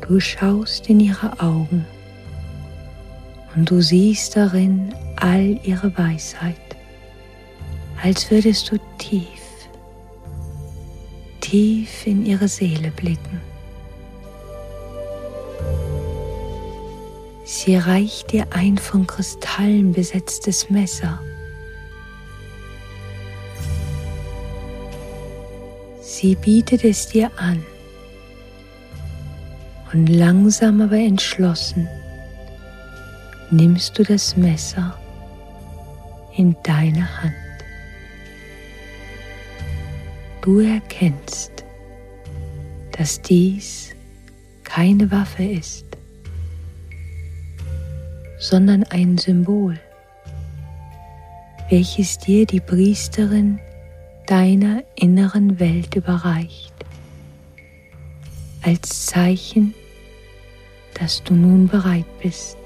Du 0.00 0.18
schaust 0.18 0.88
in 0.88 1.00
ihre 1.00 1.38
Augen 1.40 1.84
und 3.54 3.70
du 3.70 3.82
siehst 3.82 4.34
darin 4.34 4.94
all 5.16 5.60
ihre 5.62 5.94
Weisheit, 5.98 6.56
als 8.02 8.30
würdest 8.30 8.72
du 8.72 8.78
tief, 8.96 9.68
tief 11.42 12.06
in 12.06 12.24
ihre 12.24 12.48
Seele 12.48 12.90
blicken. 12.92 13.49
Sie 17.62 17.76
reicht 17.76 18.32
dir 18.32 18.46
ein 18.54 18.78
von 18.78 19.06
Kristallen 19.06 19.92
besetztes 19.92 20.70
Messer. 20.70 21.20
Sie 26.00 26.36
bietet 26.36 26.84
es 26.84 27.08
dir 27.08 27.30
an 27.36 27.62
Und 29.92 30.06
langsam 30.06 30.80
aber 30.80 30.96
entschlossen 30.96 31.86
nimmst 33.50 33.98
du 33.98 34.04
das 34.04 34.38
Messer 34.38 34.98
in 36.38 36.56
deine 36.62 37.22
Hand. 37.22 37.34
Du 40.40 40.60
erkennst, 40.60 41.62
dass 42.92 43.20
dies 43.20 43.90
keine 44.64 45.10
Waffe 45.10 45.44
ist, 45.44 45.89
sondern 48.40 48.84
ein 48.84 49.18
Symbol, 49.18 49.78
welches 51.68 52.18
dir 52.18 52.46
die 52.46 52.58
Priesterin 52.58 53.60
deiner 54.26 54.82
inneren 54.96 55.60
Welt 55.60 55.94
überreicht, 55.94 56.72
als 58.62 59.06
Zeichen, 59.06 59.74
dass 60.94 61.22
du 61.22 61.34
nun 61.34 61.68
bereit 61.68 62.06
bist, 62.22 62.56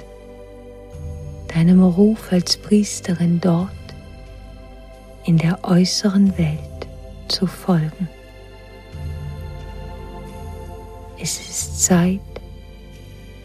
deinem 1.48 1.82
Ruf 1.82 2.32
als 2.32 2.56
Priesterin 2.56 3.40
dort 3.40 3.70
in 5.24 5.38
der 5.38 5.58
äußeren 5.64 6.38
Welt 6.38 6.88
zu 7.28 7.46
folgen. 7.46 8.08
Es 11.20 11.40
ist 11.40 11.84
Zeit, 11.84 12.20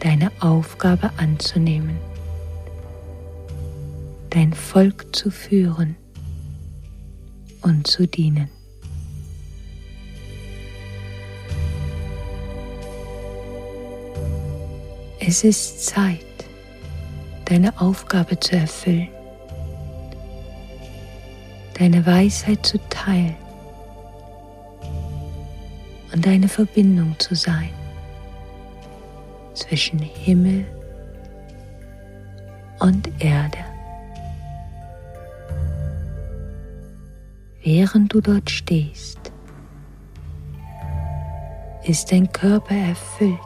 deine 0.00 0.30
Aufgabe 0.40 1.10
anzunehmen, 1.16 1.98
dein 4.30 4.52
Volk 4.52 5.14
zu 5.14 5.30
führen 5.30 5.96
und 7.62 7.86
zu 7.86 8.06
dienen. 8.06 8.48
Es 15.18 15.44
ist 15.44 15.86
Zeit, 15.86 16.24
deine 17.44 17.78
Aufgabe 17.80 18.38
zu 18.40 18.56
erfüllen, 18.56 19.08
deine 21.78 22.04
Weisheit 22.06 22.64
zu 22.64 22.78
teilen 22.88 23.36
und 26.12 26.26
eine 26.26 26.48
Verbindung 26.48 27.14
zu 27.18 27.34
sein 27.34 27.70
zwischen 29.54 29.98
Himmel 29.98 30.64
und 32.78 33.08
Erde. 33.18 33.69
Während 37.62 38.14
du 38.14 38.22
dort 38.22 38.48
stehst, 38.48 39.32
ist 41.84 42.10
dein 42.10 42.32
Körper 42.32 42.74
erfüllt 42.74 43.38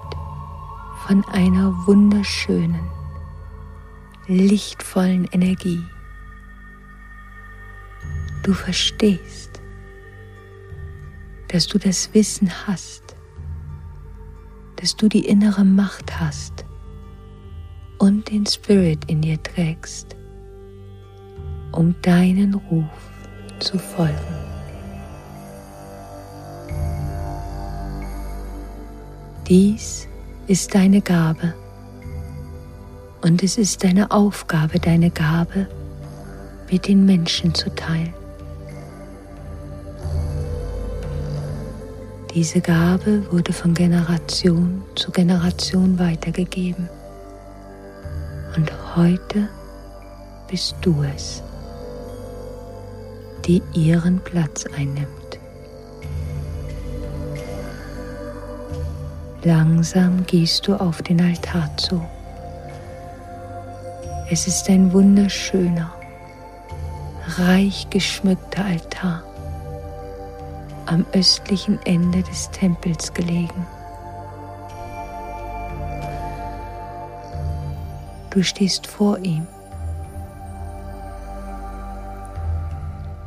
von 1.05 1.25
einer 1.25 1.73
wunderschönen, 1.85 2.89
lichtvollen 4.29 5.25
Energie. 5.33 5.83
Du 8.45 8.53
verstehst, 8.53 9.61
dass 11.49 11.67
du 11.67 11.79
das 11.79 12.15
Wissen 12.15 12.49
hast, 12.69 13.17
dass 14.77 14.95
du 14.95 15.09
die 15.09 15.27
innere 15.27 15.65
Macht 15.65 16.21
hast 16.21 16.65
und 17.99 18.31
den 18.31 18.47
Spirit 18.47 19.07
in 19.07 19.23
dir 19.23 19.43
trägst, 19.43 20.15
um 21.73 22.01
deinen 22.01 22.55
Ruf 22.55 23.14
zu 23.61 23.79
folgen. 23.79 24.15
Dies 29.49 30.09
ist 30.47 30.75
deine 30.75 31.01
Gabe 31.01 31.55
und 33.23 33.43
es 33.43 33.59
ist 33.59 33.85
deine 33.85 34.11
Aufgabe, 34.11 34.79
deine 34.79 35.11
Gabe 35.11 35.67
mit 36.71 36.89
den 36.89 37.05
Menschen 37.05 37.55
zu 37.55 37.75
teilen. 37.75 38.15
Diese 42.35 42.61
Gabe 42.61 43.31
wurde 43.31 43.53
von 43.53 43.75
Generation 43.75 44.83
zu 44.97 45.13
Generation 45.13 45.97
weitergegeben. 46.01 46.89
Und 48.57 48.73
heute 48.97 49.49
bist 50.51 50.75
du 50.81 51.05
es, 51.15 51.45
die 53.47 53.63
ihren 53.75 54.21
Platz 54.21 54.65
einnimmt. 54.77 55.39
Langsam 59.43 60.25
gehst 60.27 60.67
du 60.67 60.75
auf 60.75 61.03
den 61.03 61.21
Altar 61.21 61.71
zu. 61.77 62.03
Es 64.31 64.47
ist 64.47 64.69
ein 64.71 64.93
wunderschöner, 64.93 65.93
reich 67.39 67.89
geschmückter 67.91 68.65
Altar 68.65 69.23
am 70.87 71.05
östlichen 71.13 71.79
Ende 71.85 72.23
des 72.23 72.51
Tempels 72.51 73.13
gelegen. 73.13 73.67
Du 78.31 78.43
stehst 78.43 78.87
vor 78.87 79.19
ihm 79.19 79.47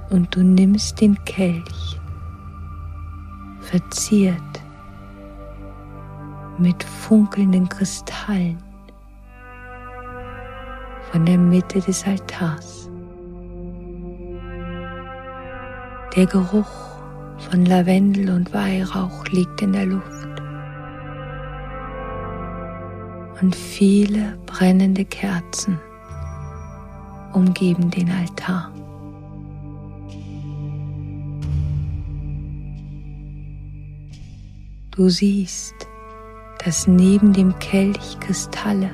und 0.09 0.33
du 0.35 0.43
nimmst 0.43 1.01
den 1.01 1.17
Kelch, 1.25 1.99
verziert 3.61 4.33
mit 6.57 6.83
funkelnden 6.83 7.67
Kristallen 7.69 8.57
von 11.11 11.25
der 11.25 11.37
Mitte 11.37 11.79
des 11.79 12.05
Altars. 12.05 12.89
Der 16.15 16.25
Geruch 16.25 16.71
von 17.37 17.65
Lavendel 17.65 18.31
und 18.31 18.53
Weihrauch 18.53 19.25
liegt 19.27 19.61
in 19.61 19.73
der 19.73 19.85
Luft. 19.85 20.41
Und 23.39 23.55
viele 23.55 24.37
brennende 24.47 25.05
Kerzen 25.05 25.79
umgeben 27.33 27.91
den 27.91 28.09
Altar. 28.09 28.71
Du 34.97 35.09
siehst, 35.09 35.75
dass 36.65 36.87
neben 36.87 37.31
dem 37.31 37.59
Kelch 37.59 38.19
Kristalle 38.19 38.89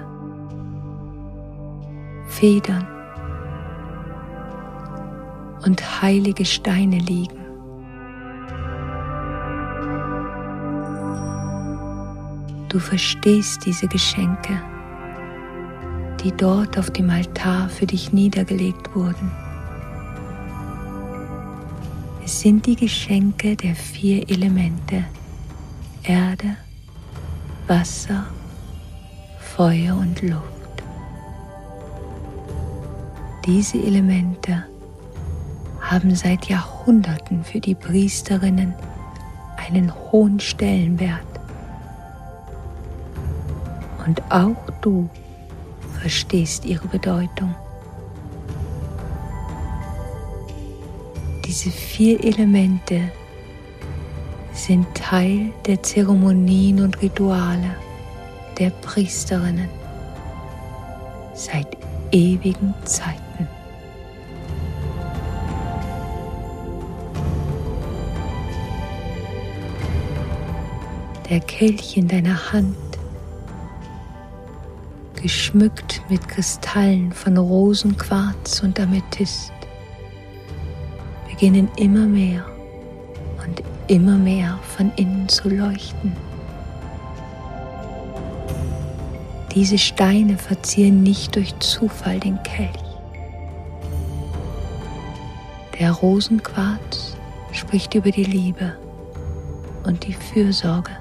Federn 2.28 2.86
und 5.66 6.02
heilige 6.02 6.44
Steine 6.44 6.98
liegen. 6.98 7.40
Du 12.68 12.80
verstehst 12.80 13.66
diese 13.66 13.88
Geschenke, 13.88 14.62
die 16.22 16.34
dort 16.36 16.78
auf 16.78 16.92
dem 16.92 17.10
Altar 17.10 17.70
für 17.70 17.86
dich 17.86 18.12
niedergelegt 18.12 18.94
wurden. 18.94 19.32
Es 22.26 22.42
sind 22.42 22.66
die 22.66 22.76
Geschenke 22.76 23.56
der 23.56 23.74
vier 23.74 24.30
Elemente 24.30 25.06
Erde, 26.04 26.58
Wasser, 27.68 28.26
Feuer 29.40 29.96
und 29.96 30.22
Luft. 30.22 30.44
Diese 33.46 33.78
Elemente 33.78 34.66
haben 35.80 36.14
seit 36.14 36.50
Jahrhunderten 36.50 37.46
für 37.46 37.62
die 37.62 37.76
Priesterinnen 37.76 38.74
einen 39.56 39.94
hohen 40.12 40.42
Stellenwert. 40.42 41.22
Und 44.06 44.22
auch 44.30 44.70
du 44.82 45.10
verstehst 46.02 46.66
ihre 46.66 46.88
Bedeutung. 46.90 47.56
Diese 51.46 51.72
vier 51.72 52.22
Elemente 52.22 53.12
sind 54.66 54.88
Teil 54.96 55.52
der 55.66 55.84
Zeremonien 55.84 56.80
und 56.80 57.02
Rituale 57.02 57.76
der 58.58 58.70
Priesterinnen 58.70 59.68
seit 61.34 61.68
ewigen 62.14 62.74
Zeiten. 62.86 63.50
Der 71.30 71.42
Kelch 71.42 71.98
in 71.98 72.08
deiner 72.08 72.54
Hand, 72.54 72.78
geschmückt 75.22 76.02
mit 76.08 76.26
Kristallen 76.30 77.12
von 77.12 77.36
Rosenquarz 77.36 78.64
und 78.64 78.80
Amethyst, 78.80 79.52
beginnen 81.30 81.68
immer 81.76 82.06
mehr 82.06 82.46
immer 83.88 84.18
mehr 84.18 84.60
von 84.76 84.92
innen 84.96 85.28
zu 85.30 85.50
leuchten. 85.50 86.16
Diese 89.54 89.78
Steine 89.78 90.38
verzieren 90.38 91.04
nicht 91.04 91.36
durch 91.36 91.58
Zufall 91.60 92.20
den 92.20 92.42
Kelch. 92.44 92.70
Der 95.80 95.92
Rosenquarz 95.92 97.16
spricht 97.52 97.94
über 97.94 98.10
die 98.10 98.24
Liebe 98.24 98.76
und 99.84 100.06
die 100.08 100.14
Fürsorge. 100.14 100.92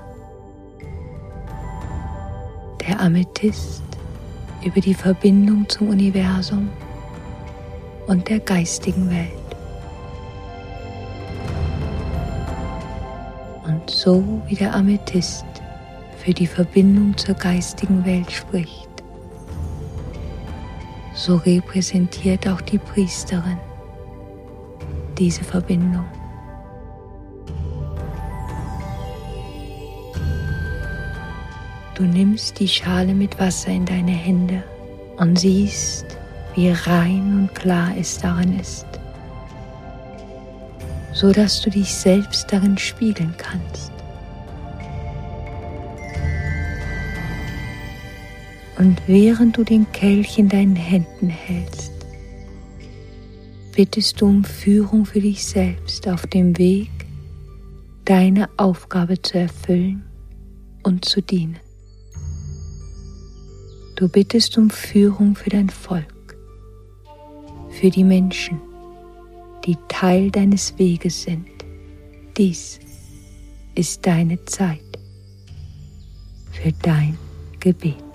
Der 2.87 3.01
Amethyst 3.01 3.83
über 4.64 4.81
die 4.81 4.95
Verbindung 4.95 5.68
zum 5.68 5.88
Universum 5.88 6.68
und 8.07 8.29
der 8.29 8.40
geistigen 8.40 9.09
Welt. 9.11 9.41
Und 13.83 13.90
so 13.90 14.23
wie 14.47 14.55
der 14.55 14.75
Amethyst 14.77 15.45
für 16.16 16.33
die 16.33 16.47
Verbindung 16.47 17.16
zur 17.16 17.35
geistigen 17.35 18.05
Welt 18.05 18.31
spricht, 18.31 18.88
so 21.14 21.35
repräsentiert 21.37 22.47
auch 22.47 22.61
die 22.61 22.79
Priesterin 22.79 23.59
diese 25.18 25.42
Verbindung. 25.42 26.05
Du 31.97 32.05
nimmst 32.05 32.61
die 32.61 32.68
Schale 32.68 33.14
mit 33.14 33.38
Wasser 33.40 33.73
in 33.73 33.85
deine 33.85 34.12
Hände 34.12 34.62
und 35.16 35.40
siehst, 35.40 36.07
wie 36.55 36.71
rein 36.71 37.49
und 37.49 37.55
klar 37.57 37.90
es 37.99 38.18
darin 38.18 38.61
ist, 38.61 38.87
so 41.22 41.30
dass 41.30 41.61
du 41.61 41.70
dich 41.70 41.94
selbst 41.94 42.52
darin 42.52 42.76
spiegeln 42.76 43.32
kannst. 43.38 43.92
Und 48.76 49.00
während 49.06 49.56
du 49.56 49.62
den 49.62 49.87
Kelch 49.92 50.37
in 50.37 50.48
deinen 50.48 50.74
Händen 50.74 51.28
hältst, 51.28 51.92
bittest 53.76 54.20
du 54.20 54.26
um 54.26 54.42
Führung 54.42 55.04
für 55.04 55.20
dich 55.20 55.44
selbst 55.46 56.08
auf 56.08 56.26
dem 56.26 56.58
Weg, 56.58 56.90
deine 58.04 58.48
Aufgabe 58.56 59.22
zu 59.22 59.38
erfüllen 59.38 60.02
und 60.82 61.04
zu 61.04 61.22
dienen. 61.22 61.61
Du 63.94 64.08
bittest 64.08 64.58
um 64.58 64.70
Führung 64.70 65.37
für 65.37 65.50
dein 65.50 65.70
Volk, 65.70 66.37
für 67.70 67.90
die 67.90 68.02
Menschen, 68.02 68.61
die 69.64 69.77
Teil 69.88 70.31
deines 70.31 70.79
Weges 70.79 71.22
sind. 71.22 71.46
Dies 72.37 72.81
ist 73.75 74.07
deine 74.07 74.44
Zeit 74.44 74.81
für 76.51 76.72
dein 76.83 77.16
Gebet. 77.61 78.12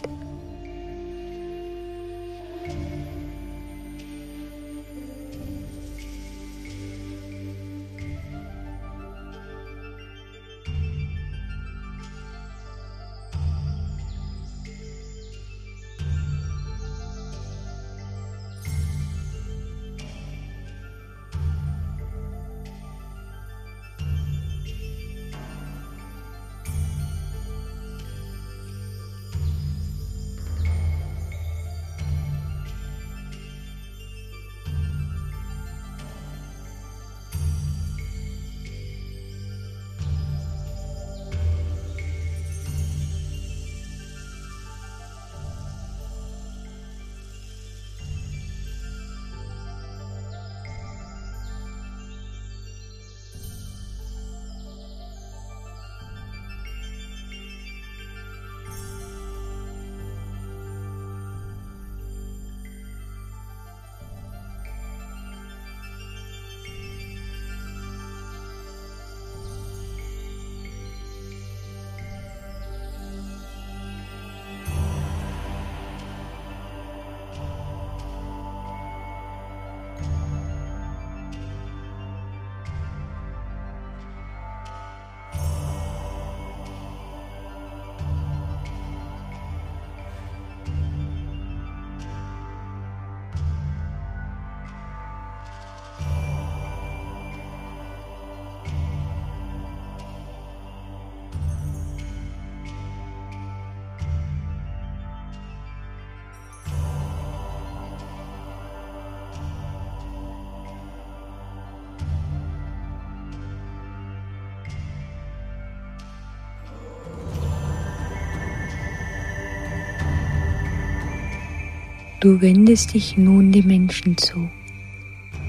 Du 122.19 122.41
wendest 122.41 122.95
dich 122.95 123.15
nun 123.15 123.51
den 123.51 123.67
Menschen 123.67 124.17
zu, 124.17 124.49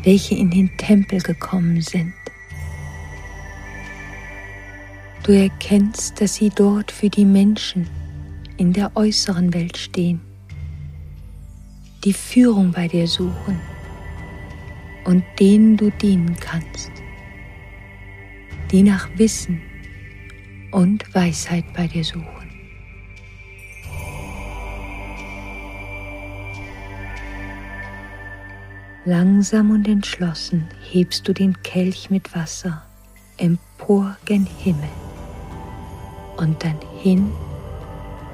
welche 0.02 0.34
in 0.34 0.50
den 0.50 0.76
Tempel 0.76 1.18
gekommen 1.18 1.80
sind. 1.80 2.12
Du 5.22 5.32
erkennst, 5.32 6.20
dass 6.20 6.34
sie 6.34 6.50
dort 6.50 6.92
für 6.92 7.08
die 7.08 7.24
Menschen 7.24 7.88
in 8.58 8.74
der 8.74 8.94
äußeren 8.96 9.54
Welt 9.54 9.78
stehen, 9.78 10.20
die 12.04 12.12
Führung 12.12 12.70
bei 12.72 12.86
dir 12.86 13.06
suchen 13.06 13.58
und 15.04 15.24
denen 15.40 15.78
du 15.78 15.90
dienen 15.90 16.36
kannst, 16.38 16.92
die 18.70 18.82
nach 18.82 19.08
Wissen 19.16 19.62
und 20.70 21.14
Weisheit 21.14 21.64
bei 21.74 21.86
dir 21.86 22.04
suchen. 22.04 22.37
Langsam 29.08 29.70
und 29.70 29.88
entschlossen 29.88 30.68
hebst 30.82 31.26
du 31.26 31.32
den 31.32 31.62
Kelch 31.62 32.10
mit 32.10 32.34
Wasser 32.34 32.86
empor 33.38 34.18
gen 34.26 34.44
Himmel 34.44 34.90
und 36.36 36.62
dann 36.62 36.78
hin 37.00 37.32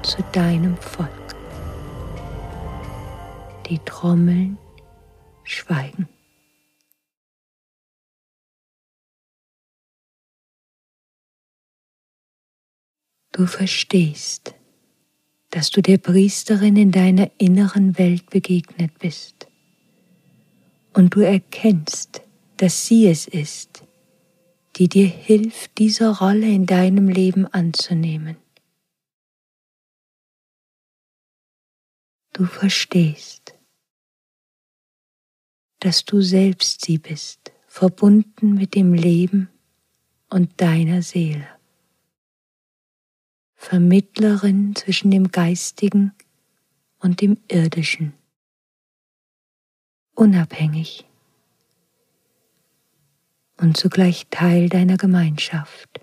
zu 0.03 0.21
deinem 0.33 0.75
Volk. 0.75 1.09
Die 3.69 3.79
Trommeln 3.85 4.57
schweigen. 5.45 6.09
Du 13.31 13.45
verstehst, 13.45 14.53
dass 15.51 15.69
du 15.69 15.81
der 15.81 15.99
Priesterin 15.99 16.75
in 16.75 16.91
deiner 16.91 17.31
inneren 17.37 17.97
Welt 17.97 18.29
begegnet 18.29 18.99
bist 18.99 19.34
und 20.95 21.13
du 21.13 21.19
erkennst, 21.19 22.21
dass 22.57 22.87
sie 22.87 23.07
es 23.07 23.27
ist, 23.27 23.83
die 24.77 24.87
dir 24.87 25.07
hilft, 25.07 25.77
diese 25.77 26.09
Rolle 26.19 26.47
in 26.47 26.65
deinem 26.65 27.09
Leben 27.09 27.45
anzunehmen. 27.47 28.37
Du 32.31 32.45
verstehst, 32.45 33.55
dass 35.79 36.05
du 36.05 36.21
selbst 36.21 36.85
sie 36.85 36.97
bist, 36.97 37.51
verbunden 37.67 38.53
mit 38.53 38.73
dem 38.73 38.93
Leben 38.93 39.49
und 40.29 40.61
deiner 40.61 41.01
Seele. 41.01 41.47
Vermittlerin 43.55 44.75
zwischen 44.75 45.11
dem 45.11 45.29
Geistigen 45.31 46.13
und 46.99 47.19
dem 47.19 47.37
Irdischen, 47.49 48.13
unabhängig 50.15 51.05
und 53.57 53.77
zugleich 53.77 54.27
Teil 54.29 54.69
deiner 54.69 54.97
Gemeinschaft, 54.97 56.01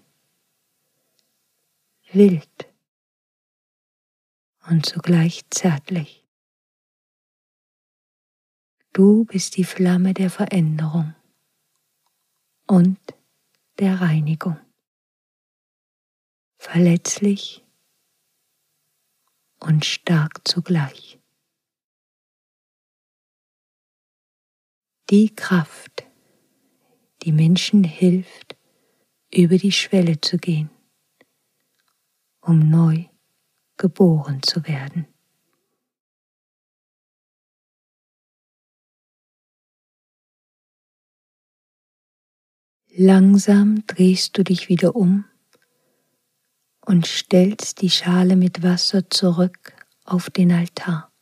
wild 2.12 2.68
und 4.68 4.86
zugleich 4.86 5.42
zärtlich. 5.50 6.26
Du 8.92 9.24
bist 9.24 9.56
die 9.56 9.64
Flamme 9.64 10.12
der 10.12 10.30
Veränderung 10.30 11.14
und 12.66 12.98
der 13.78 14.00
Reinigung. 14.00 14.58
Verletzlich 16.58 17.64
und 19.60 19.84
stark 19.84 20.46
zugleich. 20.46 21.21
Die 25.12 25.28
Kraft, 25.28 26.06
die 27.20 27.32
Menschen 27.32 27.84
hilft, 27.84 28.56
über 29.30 29.58
die 29.58 29.70
Schwelle 29.70 30.22
zu 30.22 30.38
gehen, 30.38 30.70
um 32.40 32.70
neu 32.70 33.04
geboren 33.76 34.42
zu 34.42 34.66
werden. 34.66 35.06
Langsam 42.96 43.86
drehst 43.86 44.38
du 44.38 44.44
dich 44.44 44.70
wieder 44.70 44.96
um 44.96 45.26
und 46.86 47.04
stellst 47.04 47.82
die 47.82 47.90
Schale 47.90 48.36
mit 48.36 48.62
Wasser 48.62 49.10
zurück 49.10 49.74
auf 50.04 50.30
den 50.30 50.50
Altar. 50.52 51.12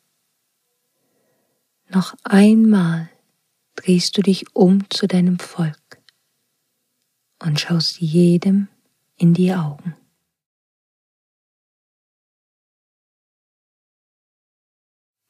Noch 1.89 2.15
einmal 2.23 3.11
drehst 3.81 4.17
du 4.17 4.23
dich 4.23 4.55
um 4.55 4.89
zu 4.91 5.07
deinem 5.07 5.39
Volk 5.39 6.01
und 7.39 7.61
schaust 7.61 8.01
jedem 8.01 8.69
in 9.17 9.35
die 9.35 9.55
Augen. 9.55 9.95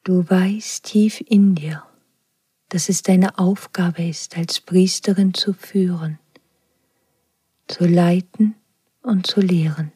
Du 0.02 0.28
weißt 0.28 0.84
tief 0.84 1.20
in 1.20 1.54
dir, 1.54 1.84
dass 2.70 2.88
es 2.88 3.02
deine 3.02 3.38
Aufgabe 3.38 4.08
ist, 4.08 4.36
als 4.36 4.60
Priesterin 4.60 5.34
zu 5.34 5.52
führen 5.52 6.18
zu 7.70 7.86
leiten 7.86 8.56
und 9.02 9.26
zu 9.28 9.40
lehren, 9.40 9.92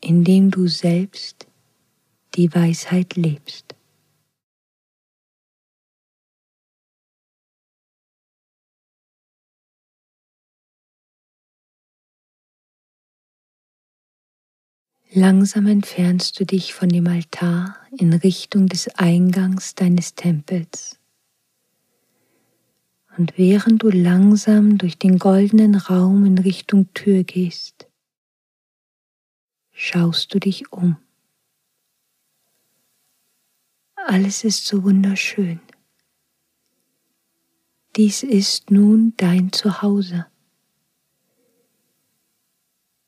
indem 0.00 0.50
du 0.50 0.68
selbst 0.68 1.46
die 2.34 2.54
Weisheit 2.54 3.16
lebst. 3.16 3.75
Langsam 15.12 15.66
entfernst 15.66 16.38
du 16.38 16.44
dich 16.44 16.74
von 16.74 16.88
dem 16.88 17.06
Altar 17.06 17.76
in 17.96 18.12
Richtung 18.12 18.66
des 18.66 18.88
Eingangs 18.96 19.74
deines 19.74 20.14
Tempels. 20.14 20.98
Und 23.16 23.38
während 23.38 23.82
du 23.82 23.88
langsam 23.88 24.76
durch 24.78 24.98
den 24.98 25.18
goldenen 25.18 25.74
Raum 25.74 26.26
in 26.26 26.38
Richtung 26.38 26.92
Tür 26.92 27.22
gehst, 27.22 27.88
schaust 29.72 30.34
du 30.34 30.40
dich 30.40 30.70
um. 30.72 30.96
Alles 33.94 34.44
ist 34.44 34.66
so 34.66 34.84
wunderschön. 34.84 35.60
Dies 37.96 38.22
ist 38.22 38.70
nun 38.70 39.14
dein 39.16 39.52
Zuhause. 39.52 40.26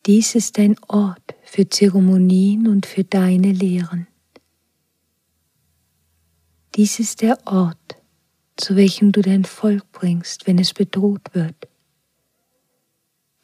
Dies 0.08 0.34
ist 0.34 0.58
ein 0.58 0.74
Ort 0.88 1.34
für 1.42 1.68
Zeremonien 1.68 2.66
und 2.66 2.86
für 2.86 3.04
deine 3.04 3.52
Lehren. 3.52 4.06
Dies 6.74 6.98
ist 6.98 7.20
der 7.20 7.38
Ort, 7.46 7.98
zu 8.56 8.74
welchem 8.74 9.12
du 9.12 9.20
dein 9.20 9.44
Volk 9.44 9.92
bringst, 9.92 10.46
wenn 10.46 10.58
es 10.58 10.72
bedroht 10.72 11.34
wird. 11.34 11.68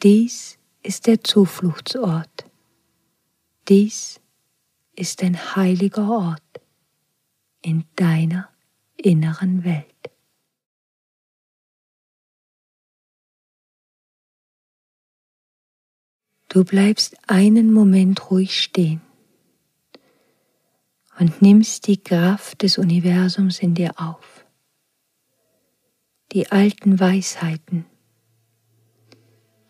Dies 0.02 0.58
ist 0.82 1.06
der 1.06 1.22
Zufluchtsort. 1.22 2.46
Dies 3.68 4.18
ist 4.96 5.22
ein 5.22 5.36
heiliger 5.56 6.10
Ort 6.10 6.62
in 7.60 7.84
deiner 7.94 8.48
inneren 8.96 9.64
Welt. 9.64 9.93
Du 16.54 16.62
bleibst 16.62 17.16
einen 17.26 17.72
Moment 17.72 18.30
ruhig 18.30 18.62
stehen 18.62 19.00
und 21.18 21.42
nimmst 21.42 21.88
die 21.88 21.96
Kraft 21.96 22.62
des 22.62 22.78
Universums 22.78 23.58
in 23.58 23.74
dir 23.74 23.94
auf 23.96 24.46
die 26.30 26.52
alten 26.52 27.00
Weisheiten, 27.00 27.86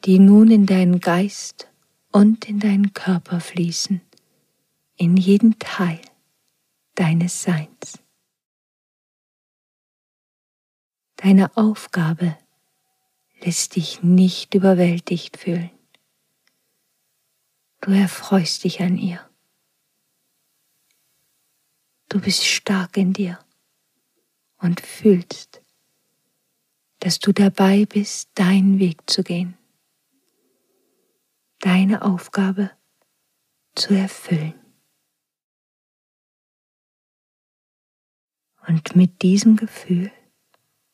die 0.05 0.19
nun 0.19 0.51
in 0.51 0.67
deinen 0.67 1.01
Geist 1.01 1.71
und 2.13 2.47
in 2.51 2.61
deinen 2.61 2.93
Körper 2.93 3.41
fließen, 3.41 4.03
in 4.97 5.17
jeden 5.17 5.59
Teil 5.59 6.03
deines 6.97 7.43
Seins. 7.43 7.99
Deine 11.17 11.57
Aufgabe 11.57 12.37
lässt 13.43 13.77
dich 13.77 14.03
nicht 14.03 14.55
überwältigt 14.55 15.39
fühlen. 15.39 15.71
Du 17.85 17.91
erfreust 17.91 18.65
dich 18.65 18.81
an 18.81 18.97
ihr. 18.97 19.21
Du 22.09 22.19
bist 22.19 22.47
stark 22.47 22.97
in 22.97 23.13
dir 23.13 23.39
und 24.57 24.81
fühlst, 24.81 25.61
dass 27.01 27.19
du 27.19 27.33
dabei 27.33 27.85
bist, 27.85 28.31
deinen 28.37 28.79
Weg 28.79 29.03
zu 29.07 29.23
gehen, 29.23 29.59
deine 31.59 32.01
Aufgabe 32.01 32.71
zu 33.75 33.93
erfüllen. 33.93 34.59
Und 38.67 38.97
mit 38.97 39.21
diesem 39.21 39.57
Gefühl 39.57 40.11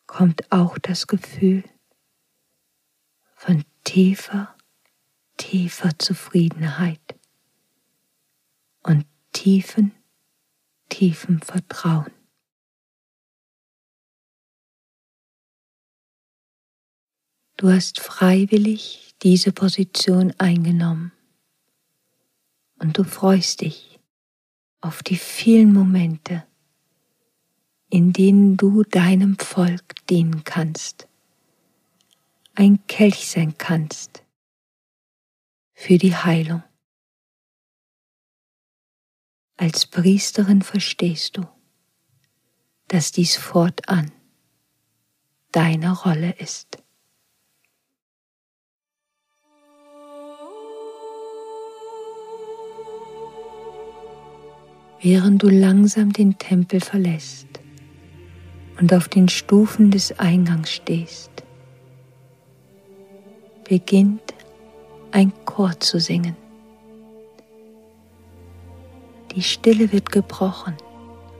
kommt 0.08 0.50
auch 0.50 0.76
das 0.76 1.06
Gefühl 1.06 1.62
von 3.36 3.64
tiefer, 3.84 4.56
tiefer 5.40 5.98
Zufriedenheit 5.98 7.00
und 8.82 9.06
tiefen, 9.32 9.92
tiefem 10.90 11.40
Vertrauen. 11.40 12.12
Du 17.56 17.70
hast 17.70 18.00
freiwillig 18.00 19.14
diese 19.22 19.52
Position 19.52 20.34
eingenommen 20.36 21.10
und 22.78 22.98
du 22.98 23.04
freust 23.04 23.62
dich 23.62 23.98
auf 24.82 25.02
die 25.02 25.16
vielen 25.16 25.72
Momente, 25.72 26.46
in 27.88 28.12
denen 28.12 28.58
du 28.58 28.82
deinem 28.82 29.38
Volk 29.38 29.94
dienen 30.10 30.44
kannst, 30.44 31.08
ein 32.54 32.86
Kelch 32.86 33.26
sein 33.26 33.56
kannst 33.56 34.22
für 35.80 35.96
die 35.96 36.14
Heilung. 36.14 36.62
Als 39.56 39.86
Priesterin 39.86 40.60
verstehst 40.60 41.38
du, 41.38 41.48
dass 42.88 43.12
dies 43.12 43.36
fortan 43.36 44.12
deine 45.52 45.92
Rolle 45.92 46.32
ist. 46.32 46.82
während 55.02 55.42
du 55.42 55.48
langsam 55.48 56.12
den 56.12 56.36
Tempel 56.36 56.78
verlässt 56.78 57.48
und 58.78 58.92
auf 58.92 59.08
den 59.08 59.30
Stufen 59.30 59.90
des 59.90 60.18
Eingangs 60.18 60.70
stehst, 60.70 61.30
beginnt 63.66 64.34
ein 65.12 65.32
Chor 65.44 65.78
zu 65.80 65.98
singen. 66.00 66.36
Die 69.34 69.42
Stille 69.42 69.92
wird 69.92 70.10
gebrochen 70.10 70.76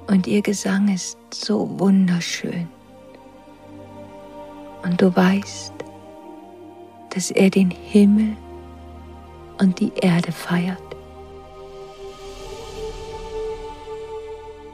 und 0.06 0.26
ihr 0.26 0.42
Gesang 0.42 0.88
ist 0.88 1.18
so 1.32 1.78
wunderschön. 1.78 2.68
Und 4.82 5.00
du 5.00 5.14
weißt, 5.14 5.74
dass 7.10 7.30
er 7.30 7.50
den 7.50 7.70
Himmel 7.70 8.36
und 9.58 9.78
die 9.80 9.92
Erde 9.96 10.32
feiert 10.32 10.90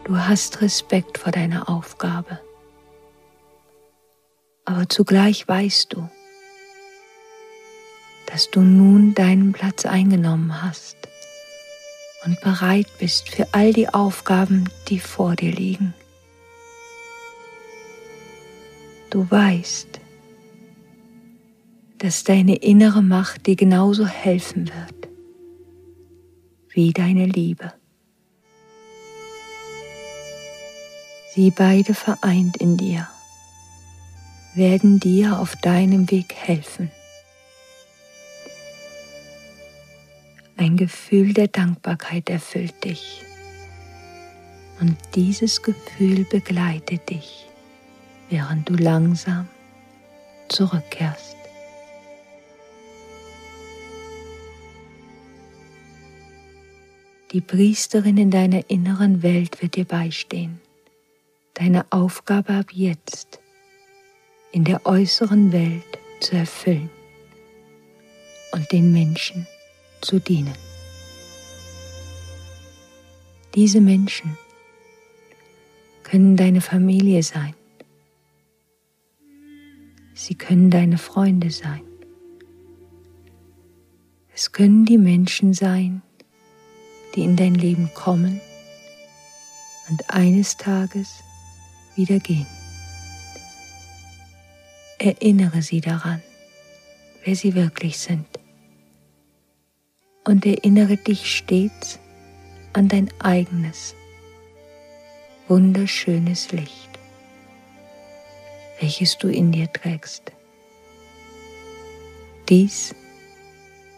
Du 0.06 0.16
hast 0.16 0.60
Respekt 0.60 1.18
vor 1.18 1.32
deiner 1.32 1.68
Aufgabe, 1.68 2.38
aber 4.64 4.88
zugleich 4.88 5.48
weißt 5.48 5.94
du, 5.94 6.08
dass 8.26 8.50
du 8.50 8.60
nun 8.60 9.14
deinen 9.14 9.52
Platz 9.52 9.86
eingenommen 9.86 10.62
hast 10.62 10.96
und 12.24 12.40
bereit 12.40 12.88
bist 12.98 13.28
für 13.28 13.46
all 13.52 13.72
die 13.72 13.88
Aufgaben, 13.88 14.68
die 14.88 14.98
vor 14.98 15.36
dir 15.36 15.52
liegen. 15.52 15.94
Du 19.10 19.30
weißt, 19.30 20.00
dass 21.98 22.24
deine 22.24 22.56
innere 22.56 23.02
Macht 23.02 23.46
dir 23.46 23.56
genauso 23.56 24.06
helfen 24.06 24.66
wird 24.68 25.08
wie 26.68 26.92
deine 26.92 27.24
Liebe. 27.24 27.72
Sie 31.34 31.50
beide 31.50 31.94
vereint 31.94 32.58
in 32.58 32.76
dir, 32.76 33.08
werden 34.54 35.00
dir 35.00 35.38
auf 35.38 35.56
deinem 35.56 36.10
Weg 36.10 36.34
helfen. 36.34 36.90
Ein 40.56 40.76
Gefühl 40.76 41.32
der 41.32 41.48
Dankbarkeit 41.48 42.30
erfüllt 42.30 42.84
dich 42.84 43.22
und 44.80 44.96
dieses 45.14 45.62
Gefühl 45.62 46.24
begleitet 46.24 47.08
dich, 47.10 47.46
während 48.30 48.68
du 48.68 48.74
langsam 48.74 49.48
zurückkehrst. 50.48 51.36
Die 57.32 57.40
Priesterin 57.40 58.16
in 58.16 58.30
deiner 58.30 58.70
inneren 58.70 59.22
Welt 59.22 59.60
wird 59.60 59.76
dir 59.76 59.84
beistehen 59.84 60.60
deine 61.58 61.86
Aufgabe 61.90 62.52
ab 62.52 62.66
jetzt 62.72 63.40
in 64.52 64.64
der 64.64 64.84
äußeren 64.84 65.52
Welt 65.52 65.98
zu 66.20 66.36
erfüllen 66.36 66.90
und 68.52 68.70
den 68.72 68.92
Menschen 68.92 69.46
zu 70.00 70.18
dienen. 70.18 70.54
Diese 73.54 73.80
Menschen 73.80 74.36
können 76.02 76.36
deine 76.36 76.60
Familie 76.60 77.22
sein. 77.22 77.54
Sie 80.14 80.34
können 80.34 80.70
deine 80.70 80.98
Freunde 80.98 81.50
sein. 81.50 81.82
Es 84.34 84.52
können 84.52 84.84
die 84.84 84.98
Menschen 84.98 85.54
sein, 85.54 86.02
die 87.14 87.22
in 87.22 87.36
dein 87.36 87.54
Leben 87.54 87.90
kommen 87.94 88.40
und 89.88 90.10
eines 90.10 90.56
Tages 90.56 91.22
wieder 91.94 92.18
gehen. 92.18 92.46
Erinnere 94.98 95.62
sie 95.62 95.80
daran, 95.80 96.22
wer 97.24 97.34
sie 97.34 97.54
wirklich 97.54 97.98
sind. 97.98 98.26
Und 100.26 100.44
erinnere 100.44 100.96
dich 100.96 101.34
stets 101.34 101.98
an 102.72 102.88
dein 102.88 103.08
eigenes, 103.20 103.94
wunderschönes 105.48 106.52
Licht, 106.52 106.90
welches 108.80 109.16
du 109.18 109.28
in 109.28 109.52
dir 109.52 109.72
trägst. 109.72 110.32
Dies 112.48 112.94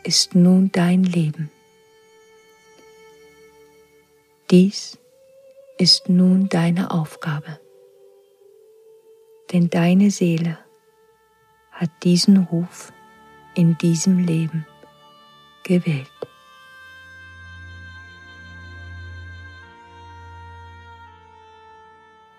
ist 0.05 0.35
nun 0.35 0.71
dein 0.71 1.03
Leben. 1.03 1.51
Dies 4.51 4.99
ist 5.79 6.09
nun 6.09 6.49
deine 6.49 6.91
Aufgabe 6.91 7.59
denn 9.53 9.71
deine 9.71 10.11
Seele 10.11 10.59
hat 11.71 11.91
diesen 12.03 12.37
Ruf 12.45 12.93
in 13.55 13.79
diesem 13.79 14.19
Leben 14.19 14.67
gewählt. 15.69 16.11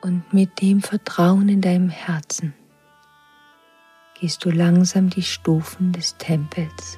Und 0.02 0.34
mit 0.34 0.62
dem 0.62 0.82
Vertrauen 0.82 1.48
in 1.50 1.62
deinem 1.62 1.90
Herzen 1.90 2.54
gehst 4.20 4.44
du 4.44 4.50
langsam 4.50 5.10
die 5.10 5.22
Stufen 5.22 5.92
des 5.92 6.18
Tempels 6.18 6.98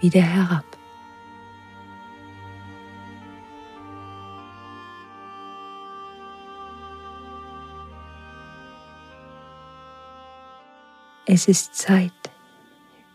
wieder 0.00 0.22
herab. 0.22 0.64
Es 11.26 11.48
ist 11.48 11.74
Zeit, 11.74 12.19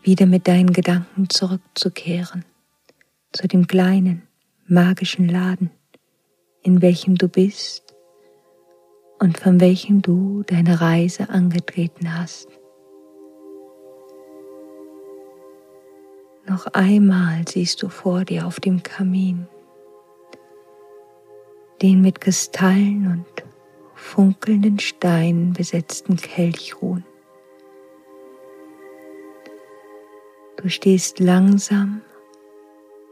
wieder 0.06 0.26
mit 0.26 0.46
deinen 0.46 0.72
Gedanken 0.72 1.28
zurückzukehren 1.28 2.44
zu 3.32 3.48
dem 3.48 3.66
kleinen, 3.66 4.22
magischen 4.66 5.28
Laden, 5.28 5.70
in 6.62 6.80
welchem 6.80 7.16
du 7.16 7.28
bist 7.28 7.94
und 9.18 9.38
von 9.38 9.60
welchem 9.60 10.02
du 10.02 10.44
deine 10.44 10.80
Reise 10.80 11.28
angetreten 11.28 12.16
hast. 12.16 12.48
Noch 16.48 16.66
einmal 16.68 17.42
siehst 17.48 17.82
du 17.82 17.88
vor 17.88 18.24
dir 18.24 18.46
auf 18.46 18.60
dem 18.60 18.82
Kamin 18.82 19.48
den 21.82 22.00
mit 22.00 22.20
Kristallen 22.20 23.06
und 23.06 23.44
funkelnden 23.94 24.78
Steinen 24.78 25.52
besetzten 25.52 26.16
Kelch 26.16 26.80
ruhen. 26.80 27.04
Du 30.56 30.70
stehst 30.70 31.20
langsam 31.20 32.00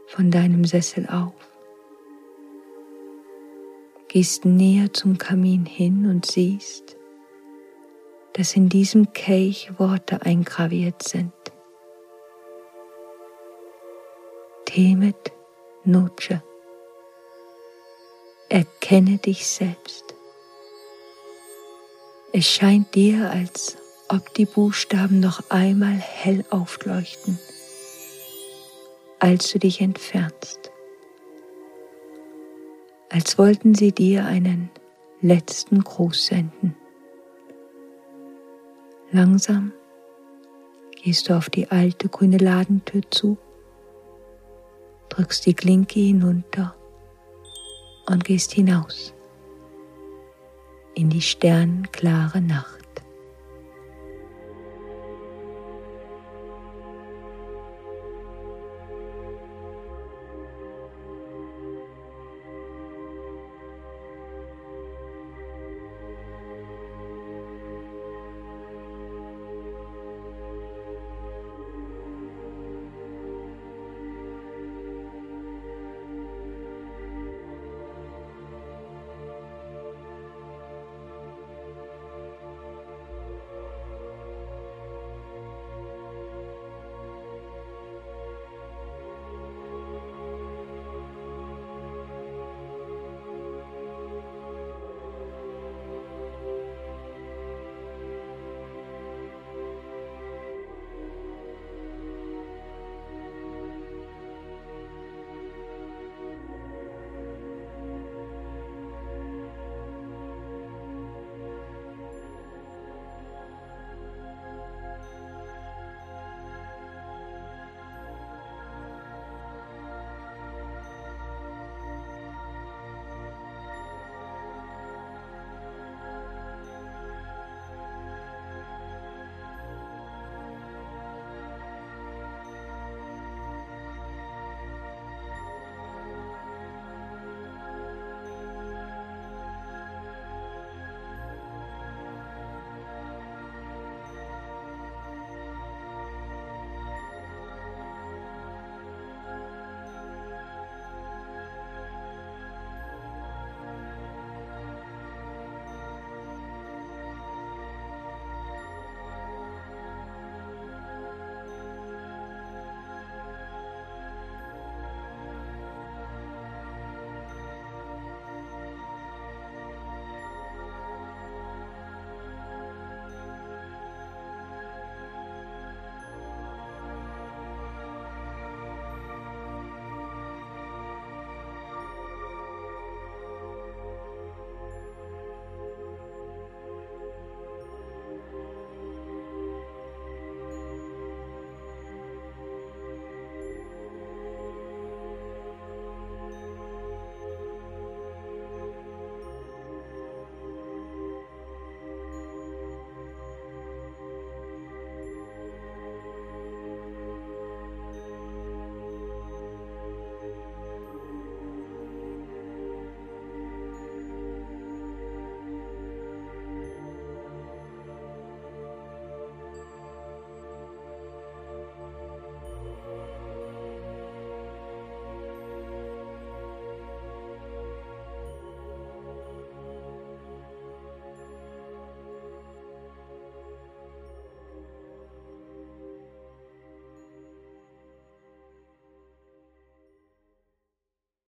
von 0.07 0.31
deinem 0.31 0.65
Sessel 0.65 1.07
auf, 1.07 1.33
gehst 4.07 4.45
näher 4.45 4.91
zum 4.93 5.17
Kamin 5.17 5.65
hin 5.65 6.09
und 6.09 6.25
siehst, 6.25 6.97
dass 8.33 8.55
in 8.55 8.67
diesem 8.67 9.13
Kelch 9.13 9.71
Worte 9.77 10.23
eingraviert 10.23 11.03
sind. 11.03 11.31
Temet 14.65 15.31
Noce. 15.83 16.41
Erkenne 18.49 19.17
dich 19.19 19.47
selbst. 19.47 20.15
Es 22.33 22.45
scheint 22.47 22.93
dir, 22.95 23.29
als 23.29 23.77
ob 24.09 24.33
die 24.33 24.45
Buchstaben 24.45 25.19
noch 25.19 25.49
einmal 25.49 25.93
hell 25.93 26.45
aufleuchten, 26.49 27.39
als 29.19 29.51
du 29.51 29.59
dich 29.59 29.81
entfernst, 29.81 30.71
als 33.09 33.37
wollten 33.37 33.73
sie 33.73 33.91
dir 33.91 34.25
einen 34.25 34.69
letzten 35.21 35.83
Gruß 35.83 36.27
senden. 36.27 36.75
Langsam 39.11 39.71
gehst 41.03 41.29
du 41.29 41.37
auf 41.37 41.49
die 41.49 41.71
alte 41.71 42.09
grüne 42.09 42.37
Ladentür 42.37 43.01
zu, 43.09 43.37
drückst 45.09 45.45
die 45.45 45.53
Klinke 45.53 45.99
hinunter 45.99 46.75
und 48.07 48.23
gehst 48.23 48.51
hinaus 48.51 49.13
in 50.93 51.09
die 51.09 51.21
sternenklare 51.21 52.41
Nacht. 52.41 52.74